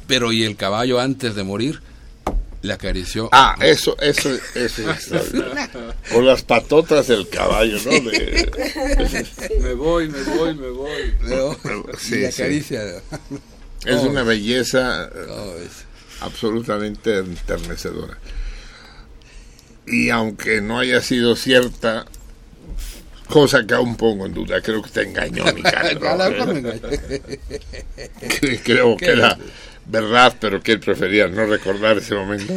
[0.07, 1.81] Pero y el caballo antes de morir
[2.61, 3.29] le acarició.
[3.31, 5.95] Ah, eso, eso, eso es extraordinario.
[6.13, 7.91] O las patotas del caballo, ¿no?
[8.11, 8.51] De-
[9.61, 11.15] Me voy, me voy, me voy.
[11.21, 11.57] Luego,
[11.97, 12.41] Sí, y le sí.
[12.41, 12.83] acaricia.
[13.85, 15.85] Es Oh, una belleza eh, oh, es-
[16.21, 18.17] absolutamente enternecedora.
[19.85, 22.05] Y aunque no haya sido cierta,
[23.27, 25.61] cosa que aún pongo en duda, creo que te engañó mi
[28.63, 29.37] creo que era
[29.87, 32.53] verdad, pero que él prefería no recordar ese momento.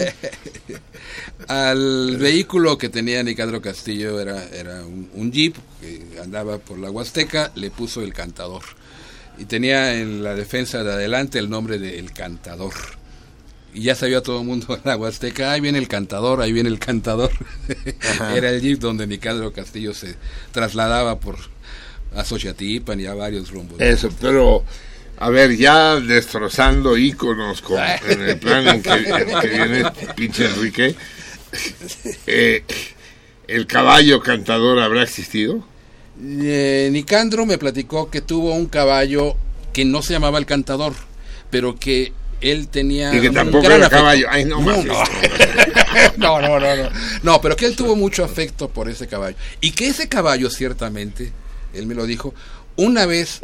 [1.48, 6.90] Al vehículo que tenía Nicandro Castillo era, era un, un jeep que andaba por la
[6.90, 8.62] Huasteca, le puso el cantador.
[9.38, 12.74] Y tenía en la defensa de adelante el nombre de El Cantador.
[13.74, 16.68] Y ya sabía todo el mundo en la Huasteca, ahí viene el cantador, ahí viene
[16.68, 17.30] el cantador.
[18.34, 20.14] era el jeep donde Nicandro Castillo se
[20.52, 21.36] trasladaba por
[22.14, 23.80] a Xochatipan y a varios rumbos.
[23.80, 24.64] Eso, pero
[25.18, 27.78] a ver, ya destrozando íconos con,
[28.08, 29.84] en el plan en que, en que viene
[30.14, 30.94] pinche Enrique,
[32.26, 32.62] eh,
[33.46, 35.64] ¿el caballo cantador habrá existido?
[36.22, 39.36] Eh, Nicandro me platicó que tuvo un caballo
[39.72, 40.94] que no se llamaba el cantador,
[41.50, 44.02] pero que él tenía Y que un tampoco gran era afecto.
[44.02, 44.26] caballo.
[44.30, 44.74] Ay, no, no.
[46.16, 46.90] no, no, no,
[47.22, 47.40] no.
[47.40, 49.36] Pero que él tuvo mucho afecto por ese caballo.
[49.60, 51.32] Y que ese caballo, ciertamente,
[51.72, 52.34] él me lo dijo,
[52.76, 53.40] una vez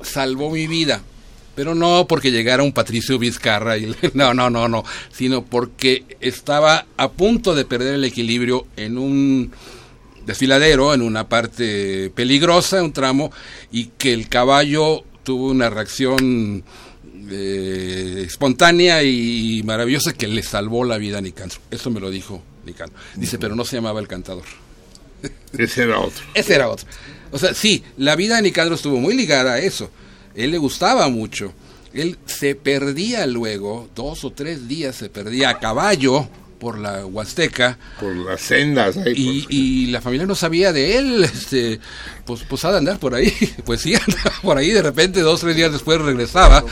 [0.00, 1.02] salvó mi vida.
[1.54, 6.84] Pero no porque llegara un Patricio Vizcarra y no, no, no, no, sino porque estaba
[6.98, 9.52] a punto de perder el equilibrio en un
[10.26, 13.32] desfiladero, en una parte peligrosa, un tramo,
[13.72, 16.62] y que el caballo tuvo una reacción
[17.30, 21.58] eh, espontánea y maravillosa que le salvó la vida a Nicandro.
[21.70, 22.98] Eso me lo dijo Nicandro.
[23.14, 24.44] Dice, pero no se llamaba el cantador.
[25.58, 26.24] Ese era otro.
[26.34, 26.86] Ese era otro.
[27.32, 29.90] O sea, sí, la vida de Nicandro estuvo muy ligada a eso.
[30.34, 31.52] Él le gustaba mucho.
[31.92, 36.28] Él se perdía luego, dos o tres días se perdía a caballo
[36.58, 37.78] por la Huasteca.
[38.00, 38.96] Por las sendas.
[38.96, 41.24] ahí, y, y la familia no sabía de él.
[41.36, 41.80] Este,
[42.24, 43.32] pues, pues ha de andar por ahí.
[43.64, 44.70] Pues sí, andaba por ahí.
[44.70, 46.64] De repente, dos tres días después regresaba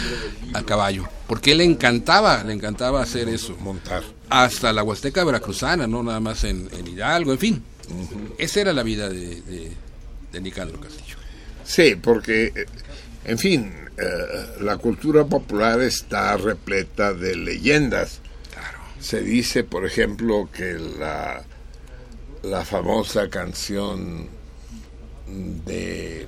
[0.53, 1.09] a caballo.
[1.27, 3.57] Porque él le encantaba, le encantaba hacer eso.
[3.61, 4.03] Montar.
[4.31, 7.63] Hasta la Huasteca veracruzana, no nada más en, en Hidalgo, en fin.
[8.39, 9.73] Esa era la vida de, de,
[10.33, 11.17] de Nicandro Castillo.
[11.65, 12.67] Sí, porque, eh,
[13.25, 18.21] en fin, eh, la cultura popular está repleta de leyendas.
[19.05, 21.45] Se dice, por ejemplo, que la,
[22.43, 24.29] la famosa canción
[25.27, 26.27] de,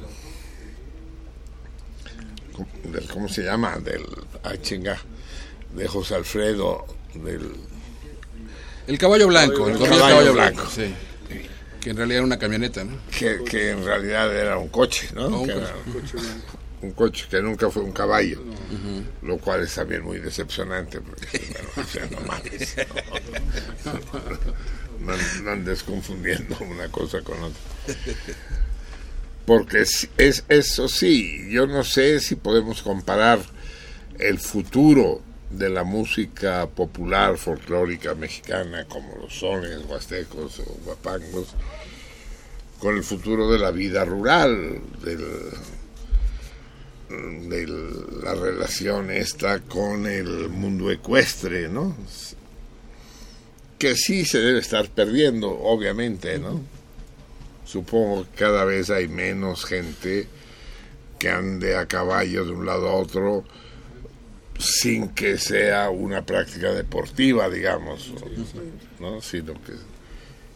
[2.85, 3.79] del- ¿cómo se llama?
[3.79, 4.05] Del,
[4.43, 4.99] ay, chinga,
[5.75, 6.85] de José Alfredo,
[7.15, 7.51] del,
[8.87, 10.55] El caballo blanco, el, caballo caballo blanco.
[10.63, 10.95] blanco, sí.
[11.81, 12.99] Que en realidad era una camioneta, ¿no?
[13.17, 15.29] que, que en realidad era un coche, ¿no?
[15.29, 15.53] Un coche.
[15.63, 16.17] era un coche
[16.95, 18.43] que nunca fue un caballo,
[19.23, 22.77] lo cual es también muy decepcionante, porque bueno, o sea, no mames,
[23.85, 27.61] no, no, no- no andes confundiendo una cosa con otra.
[29.45, 33.39] Porque es, es eso sí, yo no sé si podemos comparar
[34.19, 41.49] el futuro de la música popular folclórica mexicana como los sones huastecos o guapangos
[42.81, 45.25] con el futuro de la vida rural, del,
[47.09, 47.67] de
[48.23, 51.97] la relación esta con el mundo ecuestre, ¿no?
[53.79, 56.61] Que sí se debe estar perdiendo, obviamente, ¿no?
[57.65, 60.27] Supongo que cada vez hay menos gente
[61.19, 63.45] que ande a caballo de un lado a otro
[64.59, 68.13] sin que sea una práctica deportiva, digamos,
[68.99, 69.21] ¿no?
[69.21, 69.73] Sino que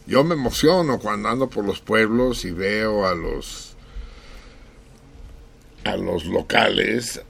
[0.06, 3.69] yo me emociono cuando ando por los pueblos y veo a los
[5.84, 7.20] a los locales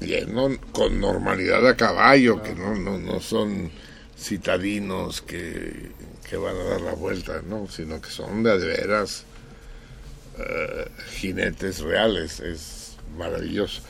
[0.00, 3.70] yendo con normalidad a caballo, que no, no, no son
[4.16, 5.90] citadinos que,
[6.28, 7.68] que van a dar la vuelta, ¿no?
[7.68, 9.24] sino que son de veras
[10.38, 13.82] eh, jinetes reales, es maravilloso.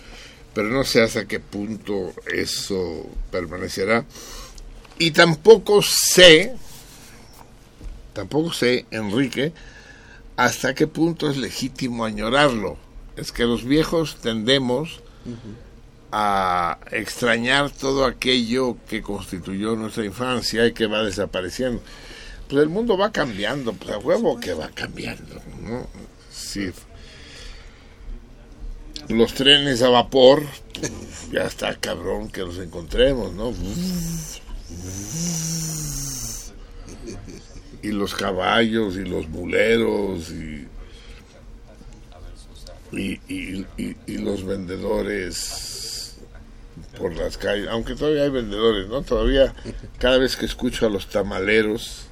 [0.54, 4.04] Pero no sé hasta qué punto eso permanecerá.
[4.98, 6.54] Y tampoco sé,
[8.12, 9.52] tampoco sé, Enrique,
[10.36, 12.87] hasta qué punto es legítimo añorarlo.
[13.18, 15.00] Es que los viejos tendemos
[16.12, 21.82] a extrañar todo aquello que constituyó nuestra infancia y que va desapareciendo.
[22.48, 25.86] Pues el mundo va cambiando, pues a huevo que va cambiando, ¿no?
[26.30, 26.70] Sí.
[29.08, 30.44] Los trenes a vapor,
[30.78, 30.92] pues,
[31.32, 33.52] ya está cabrón que los encontremos, ¿no?
[37.82, 40.57] Y los caballos y los buleros y
[42.92, 46.16] y, y, y, y los vendedores
[46.98, 49.02] por las calles, aunque todavía hay vendedores, ¿no?
[49.02, 49.54] Todavía
[49.98, 52.06] cada vez que escucho a los tamaleros,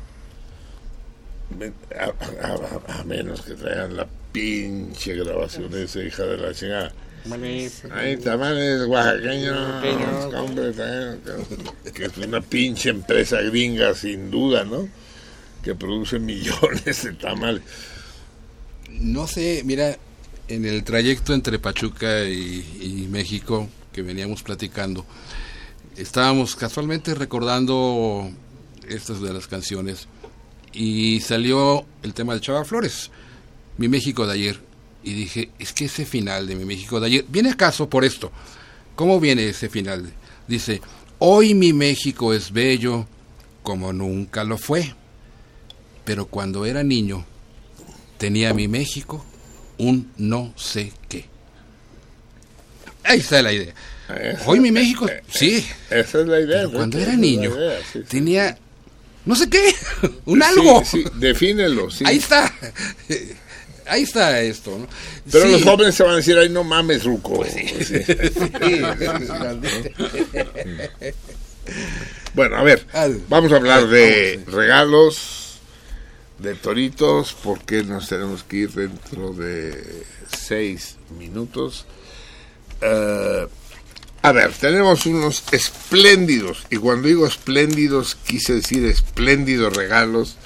[1.98, 6.92] a, a- a- a menos que traigan la pinche grabación esa hija de la chingada.
[7.92, 10.30] Hay tamales oaxaqueños,
[11.94, 14.88] que es una pinche empresa gringa sin duda, ¿no?
[15.64, 17.62] Que produce millones de tamales.
[18.90, 19.96] No sé, mira,
[20.48, 25.04] en el trayecto entre Pachuca y, y México que veníamos platicando,
[25.96, 28.30] estábamos casualmente recordando
[28.88, 30.06] estas de las canciones
[30.72, 33.10] y salió el tema de Chava Flores,
[33.78, 34.60] Mi México de ayer,
[35.02, 38.30] y dije, es que ese final de Mi México de ayer, ¿viene acaso por esto?
[38.94, 40.12] ¿Cómo viene ese final?
[40.46, 40.80] Dice,
[41.18, 43.06] hoy mi México es bello
[43.62, 44.94] como nunca lo fue,
[46.04, 47.24] pero cuando era niño
[48.18, 49.24] tenía mi México
[49.78, 51.24] un no sé qué.
[53.04, 53.72] Ahí está la idea.
[54.20, 55.64] Esa- Hoy mi México, sí.
[55.90, 56.58] Esa es la idea.
[56.58, 58.04] Pero cuando era niño, idea, sí, sí.
[58.08, 58.56] tenía
[59.24, 59.74] no sé qué,
[60.26, 60.84] un algo.
[60.84, 62.04] Sí, sí, defínelo, sí.
[62.06, 62.52] Ahí está.
[63.88, 64.88] Ahí está esto, ¿no?
[65.30, 67.34] Pero los jóvenes se van a decir, ay, no mames, Ruco.
[67.36, 67.54] Pues
[72.34, 72.84] bueno, a ver,
[73.28, 75.45] vamos a hablar de regalos,
[76.38, 81.86] de toritos, porque nos tenemos que ir dentro de seis minutos.
[82.80, 83.46] Eh,
[84.22, 90.36] a ver, tenemos unos espléndidos, y cuando digo espléndidos, quise decir espléndidos regalos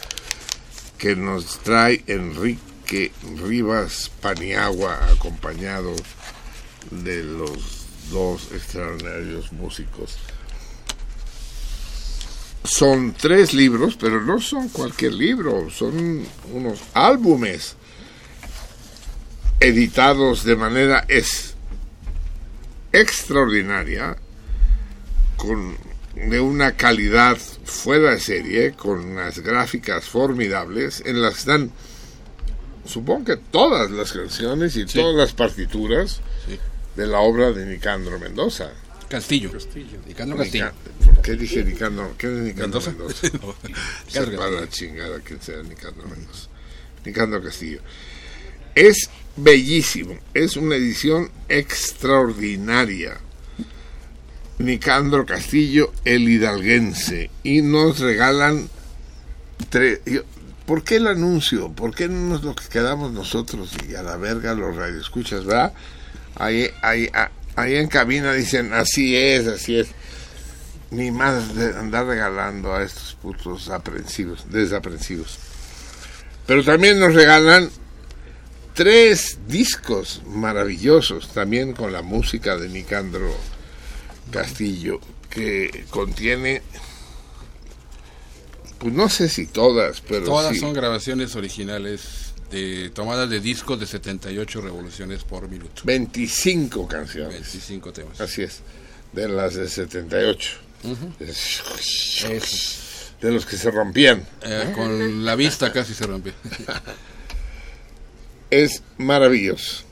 [0.98, 3.12] que nos trae Enrique
[3.42, 5.96] Rivas Paniagua, acompañado
[6.90, 10.18] de los dos extraordinarios músicos.
[12.64, 17.76] Son tres libros, pero no son cualquier libro, son unos álbumes
[19.60, 21.54] editados de manera es
[22.92, 24.16] extraordinaria,
[25.36, 25.76] con
[26.14, 31.70] de una calidad fuera de serie, con unas gráficas formidables, en las que están,
[32.84, 36.20] supongo que todas las canciones y todas las partituras
[36.96, 38.70] de la obra de Nicandro Mendoza.
[39.10, 39.50] Castillo.
[40.06, 40.70] Nicandro Castillo.
[41.04, 42.14] ¿Por qué dije Nicandro?
[42.16, 43.28] ¿Qué es Nicandro Mendoza.
[43.28, 43.68] Mendoza?
[44.14, 46.48] No, Nicandro la chingada que sea Nicandro Mendoza.
[47.04, 47.80] Nicandro Castillo.
[48.76, 53.18] Es bellísimo, es una edición extraordinaria.
[54.58, 58.68] Nicandro Castillo, el hidalguense, y nos regalan
[59.70, 60.00] tres.
[60.66, 61.72] ¿Por qué el anuncio?
[61.72, 65.72] ¿Por qué no nos lo quedamos nosotros y a la verga los radioescuchas, verdad?
[66.36, 67.30] Ahí, ahí, ah,
[67.60, 69.88] ahí en cabina dicen, así es, así es.
[70.90, 75.38] Ni más de andar regalando a estos putos aprensivos, desaprensivos.
[76.46, 77.70] Pero también nos regalan
[78.74, 83.32] tres discos maravillosos, también con la música de Nicandro
[84.30, 86.62] Castillo, que contiene,
[88.78, 93.78] pues no sé si todas, pero Todas sí, son grabaciones originales de tomadas de discos
[93.78, 95.82] de 78 revoluciones por minuto.
[95.84, 97.32] 25 canciones.
[97.32, 98.20] 25 temas.
[98.20, 98.60] Así es,
[99.12, 100.50] de las de 78.
[100.84, 101.12] Ujú.
[103.20, 104.26] De los que se rompían.
[104.42, 106.32] Eh, con la vista casi se rompe.
[108.50, 109.84] es maravilloso.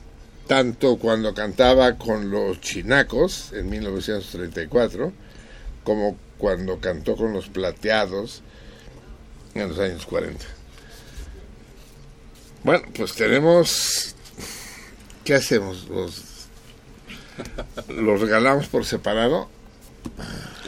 [0.47, 5.13] Tanto cuando cantaba con los chinacos en 1934,
[5.83, 8.41] como cuando cantó con los plateados
[9.53, 10.58] en los años 40.
[12.63, 14.15] Bueno, pues tenemos...
[15.23, 15.87] ¿Qué hacemos?
[15.89, 16.23] ¿Los,
[17.87, 19.49] los regalamos por separado?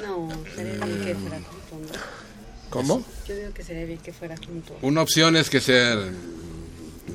[0.01, 1.39] No, sería bien que fuera
[1.69, 1.93] junto.
[1.93, 1.99] ¿no?
[2.69, 3.05] ¿Cómo?
[3.27, 4.77] Yo digo que sería bien que fuera junto.
[4.81, 5.97] Una opción es que sea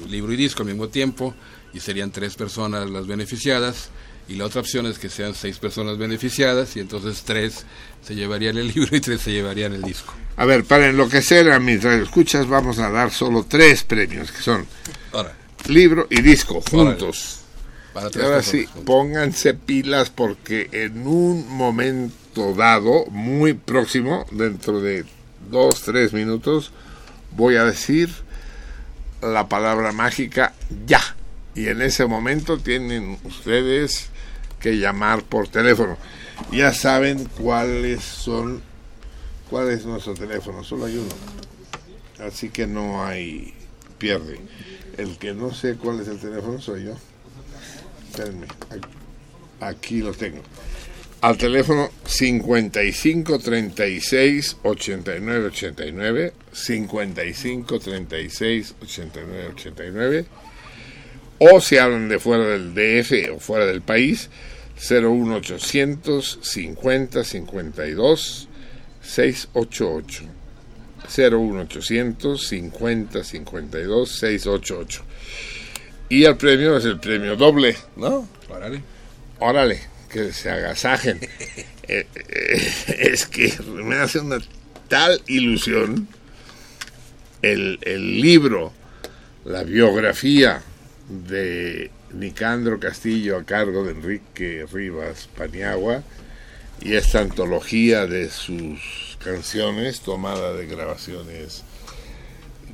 [0.09, 1.35] libro y disco al mismo tiempo
[1.73, 3.91] y serían tres personas las beneficiadas
[4.29, 7.65] y la otra opción es que sean seis personas beneficiadas y entonces tres
[8.03, 10.15] se llevarían el libro y tres se llevarían el disco.
[10.37, 14.67] A ver, para enloquecer a mis radioescuchas vamos a dar solo tres premios, que son
[15.13, 15.35] Ahora.
[15.69, 17.41] libro y disco juntos.
[17.95, 25.07] Para Y ahora sí, pónganse pilas porque en un momento dado, muy próximo, dentro de
[25.51, 26.73] dos, tres minutos,
[27.31, 28.11] voy a decir
[29.23, 30.53] la palabra mágica
[30.87, 31.01] ya.
[31.55, 34.11] Y en ese momento tienen ustedes
[34.75, 35.97] llamar por teléfono.
[36.53, 38.63] Ya saben cuáles son,
[39.51, 42.27] cuál es nuestro teléfono, solo hay uno.
[42.27, 43.55] Así que no hay
[43.99, 44.41] pierde.
[44.97, 46.95] El que no sé cuál es el teléfono soy yo.
[48.11, 48.47] Espérenme,
[49.61, 50.43] aquí lo tengo.
[51.21, 60.27] Al teléfono 55 36 89 89, 55 36 89 89,
[61.39, 64.31] o si hablan de fuera del DF o fuera del país,
[64.77, 68.49] 01800 50 52
[69.03, 70.25] 688.
[71.09, 75.05] 01800 50 52 688.
[76.09, 78.29] Y el premio es el premio doble, ¿no?
[78.49, 78.83] Órale.
[79.39, 79.81] Órale,
[80.11, 81.21] que se agasajen.
[81.89, 84.41] Eh, eh, es que me hace una
[84.89, 86.09] tal ilusión
[87.43, 88.73] el, el libro,
[89.45, 90.61] la biografía
[91.09, 96.03] de Nicandro Castillo a cargo de Enrique Rivas Paniagua
[96.81, 101.63] y esta antología de sus canciones tomada de grabaciones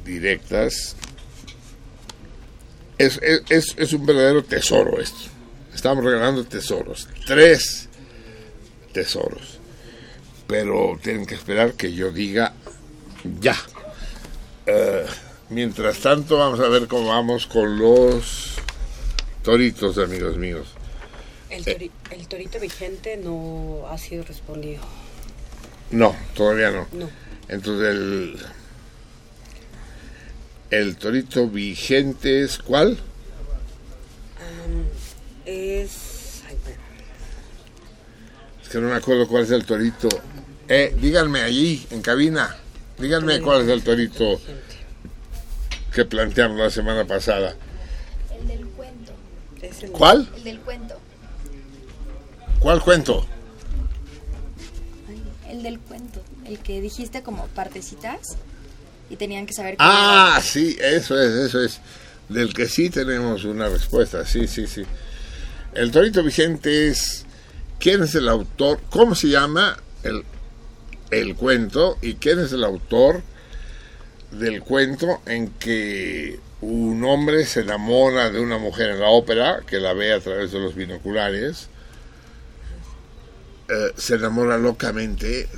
[0.05, 0.97] directas.
[2.99, 5.31] Es, es- es- un verdadero tesoro esto.
[5.75, 7.09] Estamos regalando tesoros.
[7.27, 7.89] Tres
[8.93, 9.59] tesoros.
[10.47, 12.53] Pero tienen que esperar que yo diga
[13.41, 13.57] ya.
[14.67, 15.07] Eh,
[15.49, 18.57] mientras tanto, vamos a ver cómo vamos con los
[19.43, 20.69] toritos, amigos míos.
[21.51, 24.83] El, tori- el torito vigente no ha sido respondido.
[25.91, 26.89] No, todavía no.
[26.93, 27.11] No.
[27.49, 28.37] Entonces el
[30.71, 32.99] el torito vigente es cuál?
[35.45, 36.43] Es.
[36.49, 36.79] ay, bueno,
[38.63, 40.09] Es que no me acuerdo cuál es el torito.
[40.69, 42.57] Eh, díganme allí en cabina.
[42.99, 44.41] Díganme cuál es el torito
[45.93, 47.55] que planteamos la semana pasada.
[49.63, 50.29] Es el- ¿Cuál?
[50.37, 50.95] El del cuento.
[52.59, 53.27] ¿Cuál cuento?
[55.49, 56.23] El del cuento.
[56.47, 58.37] El que dijiste como partecitas
[59.11, 61.81] y tenían que saber Ah, sí, eso es, eso es.
[62.29, 64.83] Del que sí tenemos una respuesta, sí, sí, sí.
[65.75, 67.27] El Torito Vigente es,
[67.79, 68.81] ¿quién es el autor?
[68.91, 70.23] ¿Cómo se llama el,
[71.11, 71.99] el cuento?
[72.01, 73.23] ¿Y quién es el autor
[74.31, 79.81] del cuento en que un hombre se enamora de una mujer en la ópera, que
[79.81, 81.69] la ve a través de los binoculares,
[83.69, 85.49] eh, se enamora locamente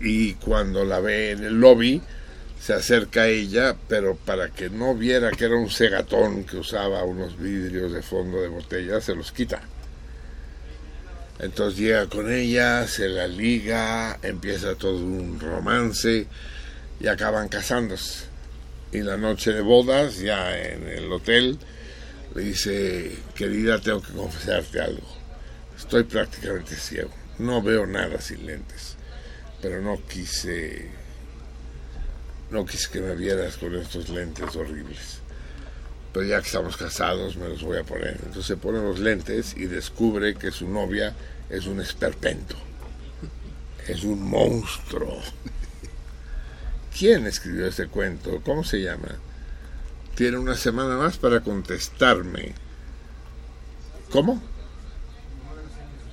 [0.00, 2.00] y cuando la ve en el lobby
[2.58, 7.04] se acerca a ella, pero para que no viera que era un cegatón que usaba
[7.04, 9.60] unos vidrios de fondo de botella, se los quita.
[11.38, 16.26] Entonces llega con ella, se la liga, empieza todo un romance
[16.98, 18.27] y acaban casándose.
[18.92, 21.58] Y la noche de bodas, ya en el hotel,
[22.34, 25.06] le dice, querida, tengo que confesarte algo.
[25.76, 27.10] Estoy prácticamente ciego.
[27.38, 28.96] No veo nada sin lentes.
[29.60, 30.88] Pero no quise
[32.50, 35.18] no quise que me vieras con estos lentes horribles.
[36.12, 38.16] Pero ya que estamos casados, me los voy a poner.
[38.16, 41.14] Entonces se pone los lentes y descubre que su novia
[41.50, 42.56] es un esperpento.
[43.86, 45.20] Es un monstruo.
[46.98, 48.40] ¿Quién escribió este cuento?
[48.44, 49.14] ¿Cómo se llama?
[50.16, 52.54] Tiene una semana más para contestarme.
[54.10, 54.42] ¿Cómo?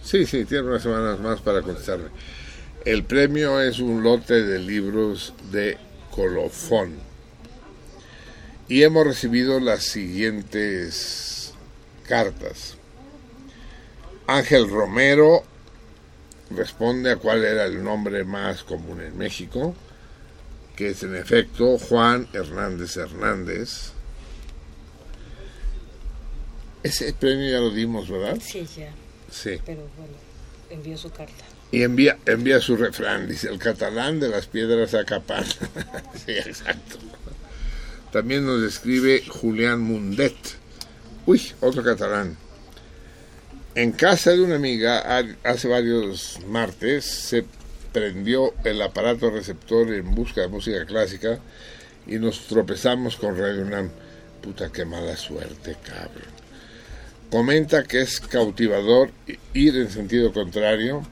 [0.04, 2.10] Sí, sí, tiene unas semanas más para contestarme.
[2.86, 5.80] El premio es un lote de libros de
[6.12, 6.94] colofón.
[8.68, 11.56] Y hemos recibido las siguientes
[12.08, 12.78] cartas.
[14.28, 15.44] Ángel Romero
[16.52, 19.74] responde a cuál era el nombre más común en México,
[20.76, 23.92] que es en efecto Juan Hernández Hernández.
[26.84, 28.38] Ese premio ya lo dimos, ¿verdad?
[28.44, 28.92] Sí, ya.
[29.32, 29.60] Sí.
[29.66, 30.14] Pero bueno,
[30.70, 31.44] envió su carta.
[31.72, 35.44] Y envía, envía su refrán, dice, el catalán de las piedras saca pan.
[36.26, 36.98] sí, exacto.
[38.12, 40.36] También nos escribe Julián Mundet.
[41.26, 42.38] Uy, otro catalán.
[43.74, 47.46] En casa de una amiga, ha- hace varios martes, se
[47.96, 51.40] prendió el aparato receptor en busca de música clásica
[52.06, 53.90] y nos tropezamos con Radio UNAM.
[54.42, 56.36] Puta, qué mala suerte, cabrón.
[57.32, 59.12] Comenta que es cautivador
[59.54, 61.08] ir en sentido contrario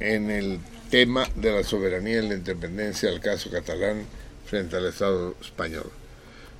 [0.00, 0.58] en el
[0.90, 4.06] tema de la soberanía y la independencia del caso catalán
[4.46, 5.90] frente al Estado español.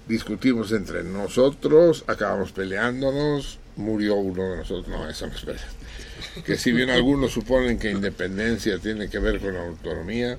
[0.06, 4.88] discutimos entre nosotros, acabamos peleándonos, murió uno de nosotros.
[4.88, 5.62] No, no es verdad.
[6.44, 10.38] Que si bien algunos suponen que independencia tiene que ver con autonomía,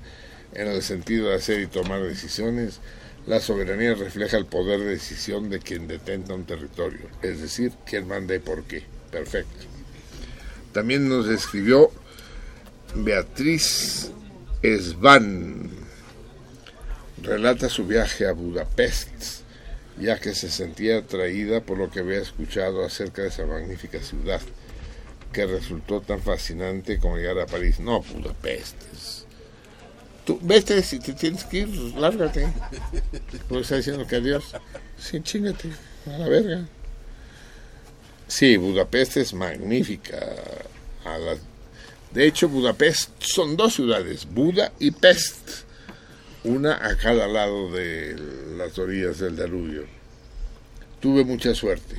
[0.54, 2.80] en el sentido de hacer y tomar decisiones,
[3.28, 8.08] la soberanía refleja el poder de decisión de quien detenta un territorio, es decir, quién
[8.08, 8.84] manda y por qué.
[9.12, 9.66] Perfecto.
[10.72, 11.92] También nos escribió
[12.96, 14.12] Beatriz
[14.62, 15.70] Esban.
[17.22, 19.42] Relata su viaje a Budapest,
[20.00, 24.42] ya que se sentía atraída por lo que había escuchado acerca de esa magnífica ciudad,
[25.34, 27.80] que resultó tan fascinante como llegar a París.
[27.80, 28.76] No, Budapest.
[28.94, 29.24] es-
[30.26, 32.52] Tú, vete, si te tienes que ir, lárgate.
[33.48, 34.44] Pues está diciendo que adiós.
[35.00, 35.70] Sí, chingate,
[36.06, 36.68] a la verga.
[38.28, 40.20] Sí, Budapest es magnífica.
[42.12, 45.50] De hecho, Budapest son dos ciudades, Buda y Pest,
[46.44, 48.16] una a cada lado de
[48.58, 49.86] las orillas del Danubio.
[51.00, 51.96] Tuve mucha suerte.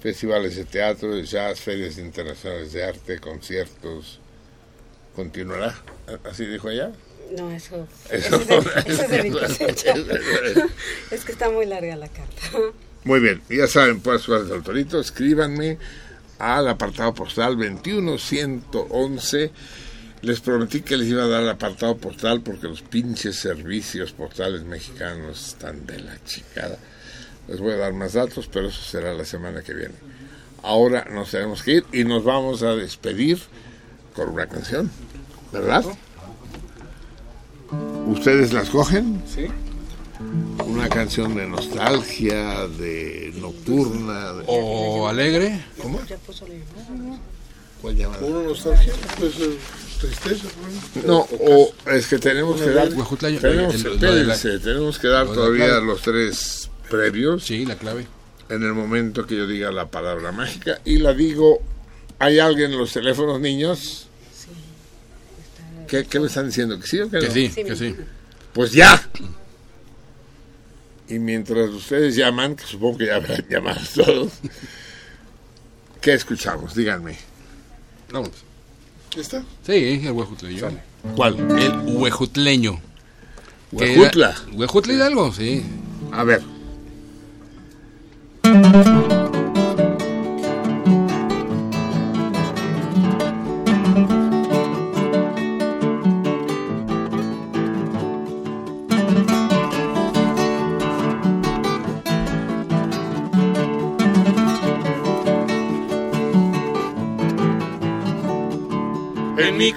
[0.00, 4.20] Festivales de teatro, de jazz, ferias internacionales de arte, conciertos.
[5.14, 5.74] Continuará,
[6.24, 6.92] así dijo ella.
[7.36, 9.94] No, eso, Eso- eso, es de, eso es de mi cosecha.
[11.10, 12.42] es que está muy larga la carta.
[13.04, 15.78] Muy bien, ya saben, pues, Suárez del Torito, escríbanme
[16.38, 19.50] al apartado postal 21111.
[20.22, 24.62] Les prometí que les iba a dar el apartado postal porque los pinches servicios postales
[24.64, 26.76] mexicanos están de la chicada.
[27.46, 29.94] Les voy a dar más datos, pero eso será la semana que viene.
[30.62, 33.38] Ahora nos tenemos que ir y nos vamos a despedir
[34.14, 34.90] con una canción,
[35.52, 35.84] ¿verdad?
[38.06, 39.22] ¿Ustedes las cogen?
[39.32, 39.46] Sí.
[40.66, 44.32] Una canción de nostalgia, de nocturna.
[44.32, 45.64] de- O alegre.
[45.80, 46.00] ¿Cómo?
[47.80, 48.24] ¿Cuál llamada?
[48.26, 49.56] Uno nostalgia, pues eh,
[49.98, 50.48] tristeza.
[51.06, 52.88] No, o es que tenemos que dar.
[52.88, 57.44] Tenemos, el- el- lo de la- espérense, tenemos que dar todavía los tres previos.
[57.44, 58.06] Sí, la clave.
[58.48, 61.58] En el momento que yo diga la palabra mágica y la digo,
[62.18, 64.06] ¿hay alguien en los teléfonos, niños?
[65.86, 66.78] ¿Qué, qué me están diciendo?
[66.78, 67.32] ¿Que sí o que, Que no?
[67.32, 67.96] sí, que sí.
[68.52, 69.08] Pues ya.
[71.08, 74.32] Y mientras ustedes llaman, que supongo que ya habrán llamado todos,
[76.00, 76.74] ¿qué escuchamos?
[76.74, 77.16] Díganme.
[78.12, 78.30] Vamos.
[79.16, 79.42] ¿Está?
[79.66, 80.70] Sí, el huejutleño.
[81.16, 81.36] ¿Cuál?
[81.58, 82.80] El huejutleño.
[83.72, 84.34] ¿Huejutla?
[84.52, 85.62] Huejutla Hidalgo, sí.
[86.12, 86.42] A ver.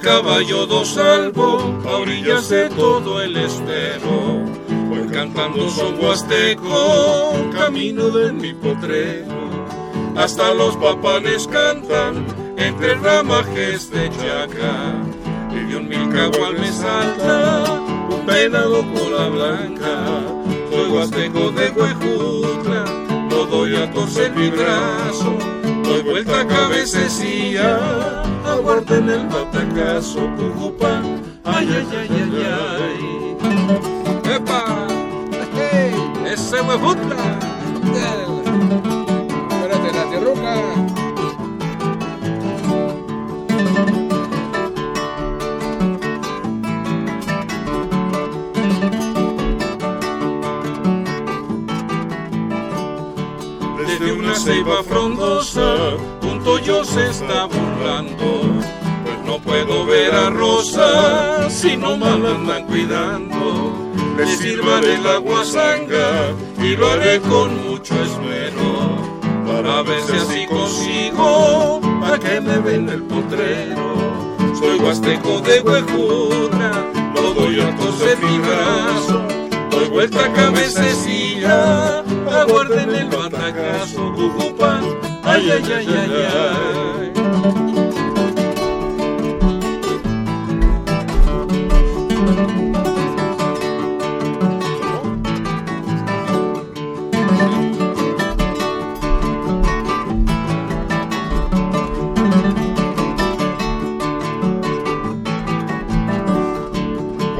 [0.01, 4.43] Caballo dos salvo, a orillas de todo el estero.
[4.89, 9.49] Voy cantando son huasteco, camino de mi potrero.
[10.15, 12.25] Hasta los papanes cantan,
[12.57, 14.93] entre ramajes de chaca.
[15.51, 17.63] Y de un milcahual me salta,
[18.09, 20.05] un venado cola blanca.
[20.69, 22.85] Soy huasteco de Huejutla,
[23.29, 25.37] no doy a torcer mi brazo.
[25.83, 28.20] Doy vuelta cabececilla,
[28.51, 31.01] aguarden el batacazo, Cujupa,
[31.45, 34.35] ay, ay, ay, ay, ay.
[34.35, 34.87] ¡Epa!
[35.55, 35.93] ¡Hey!
[36.25, 37.15] ¡Ese huejutla!
[39.49, 40.55] ¡Espérate, la tierruca!
[53.87, 55.75] Desde una ceiba frondosa,
[56.51, 58.41] un toyo se está burlando.
[59.03, 63.91] Pues no puedo ver a Rosa si no mal andan cuidando.
[64.17, 68.97] Le sirvaré el agua sanga y lo haré con mucho esmero.
[69.45, 73.95] Para ver si así consigo, para que me ven el potrero.
[74.59, 79.21] Soy huasteco de Huejutla, lo doy a torcer mi brazo.
[79.71, 84.81] Doy vuelta cabececilla, aguarden el batacazo, Cujupa,
[85.31, 87.11] ay, ay, ay, ay, ay.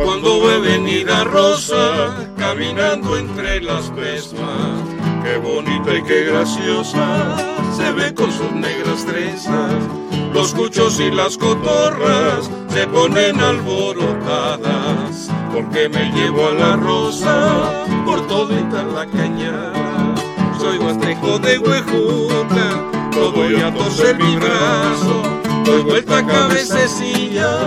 [0.04, 4.82] Cuando ve venir a Rosa, caminando entre las pesmas,
[5.24, 7.36] qué bonita y qué graciosa,
[7.82, 9.74] se ve con sus negras trenzas.
[10.34, 18.26] Los cuchos y las cotorras se ponen alborotadas, porque me llevo a la rosa por
[18.28, 19.74] todita la cañada.
[20.60, 22.70] Soy huasteco de huejuta,
[23.16, 25.24] no voy a torcer mi brazo,
[25.66, 27.58] doy vuelta cabececilla,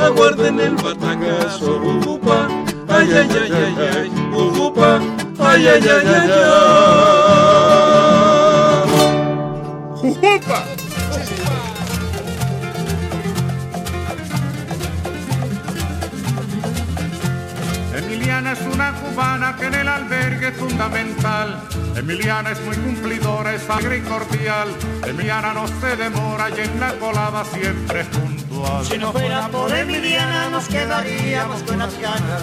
[0.00, 2.48] aguarden el batacazo, ujupa,
[2.88, 5.00] ay, ay, ay, ay, ay, ujupa,
[5.40, 7.17] ay, ay, ay, ay, ay.
[17.94, 21.62] Emiliana es una cubana que en el albergue es fundamental.
[21.96, 24.68] Emiliana es muy cumplidora, es alegre y cordial.
[25.06, 28.84] Emiliana no se demora y en la colada siempre es puntual.
[28.84, 32.42] Si no fuera por Emiliana nos quedaríamos con las ganas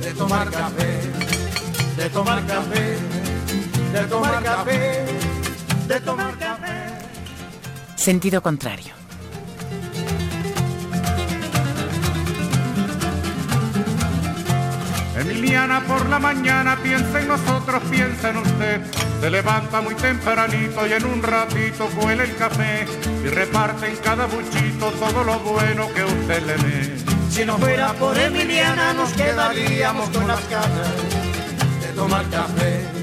[0.00, 1.00] de tomar café,
[1.96, 2.96] de tomar café,
[3.92, 5.06] de tomar café,
[5.88, 6.43] de tomar café.
[8.04, 8.92] Sentido contrario.
[15.18, 18.82] Emiliana por la mañana piensa en nosotros, piensa en usted.
[19.22, 22.84] Se levanta muy tempranito y en un ratito cuela el café
[23.24, 26.96] y reparte en cada buchito todo lo bueno que usted le dé.
[27.30, 30.92] Si no fuera por Emiliana nos quedaríamos con las ganas
[31.80, 32.93] de tomar café.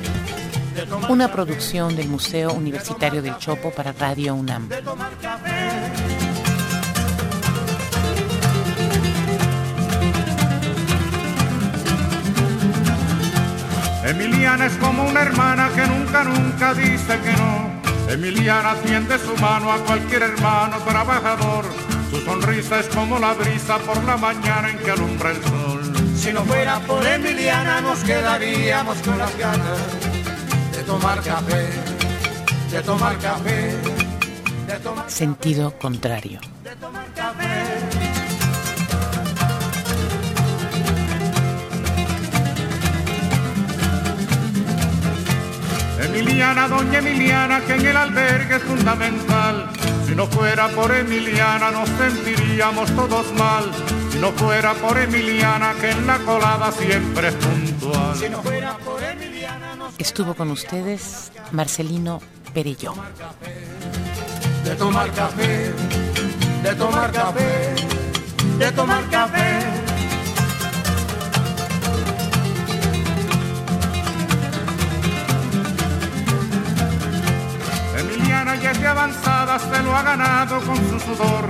[1.10, 4.70] Una producción del Museo Universitario del Chopo para Radio UNAM.
[14.06, 17.82] Emiliana es como una hermana que nunca, nunca dice que no.
[18.12, 21.66] Emiliana tiende su mano a cualquier hermano trabajador.
[22.10, 25.94] Su sonrisa es como la brisa por la mañana en que alumbra el sol.
[26.16, 30.11] Si no fuera por Emiliana nos quedaríamos con las ganas
[30.92, 31.70] tomar café,
[32.70, 33.60] de tomar café,
[34.68, 36.40] de tomar, Sentido contrario.
[36.66, 37.52] de tomar café.
[46.04, 49.70] Emiliana, doña Emiliana, que en el albergue es fundamental.
[50.06, 53.72] Si no fuera por Emiliana nos sentiríamos todos mal.
[54.12, 58.16] Si no fuera por Emiliana, que en la colada siempre es puntual.
[58.18, 59.31] Si no fuera por Emiliana
[59.98, 62.22] Estuvo con ustedes Marcelino
[62.54, 62.94] Perelló.
[64.64, 65.74] de tomar café,
[66.64, 67.76] de tomar café,
[68.58, 69.60] de tomar café.
[77.98, 81.46] Emiliana ya de avanzada, se lo ha ganado con su sudor.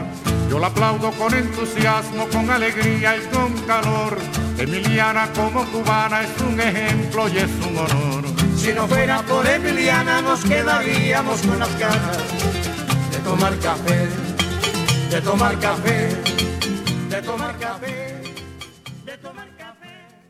[0.49, 4.17] Yo la aplaudo con entusiasmo, con alegría y con calor.
[4.57, 8.30] Emiliana como cubana es un ejemplo y es un honor.
[8.61, 12.17] Si no fuera por Emiliana nos quedaríamos con las ganas
[13.11, 14.07] de tomar café,
[15.09, 16.09] de tomar café,
[17.09, 18.20] de tomar café.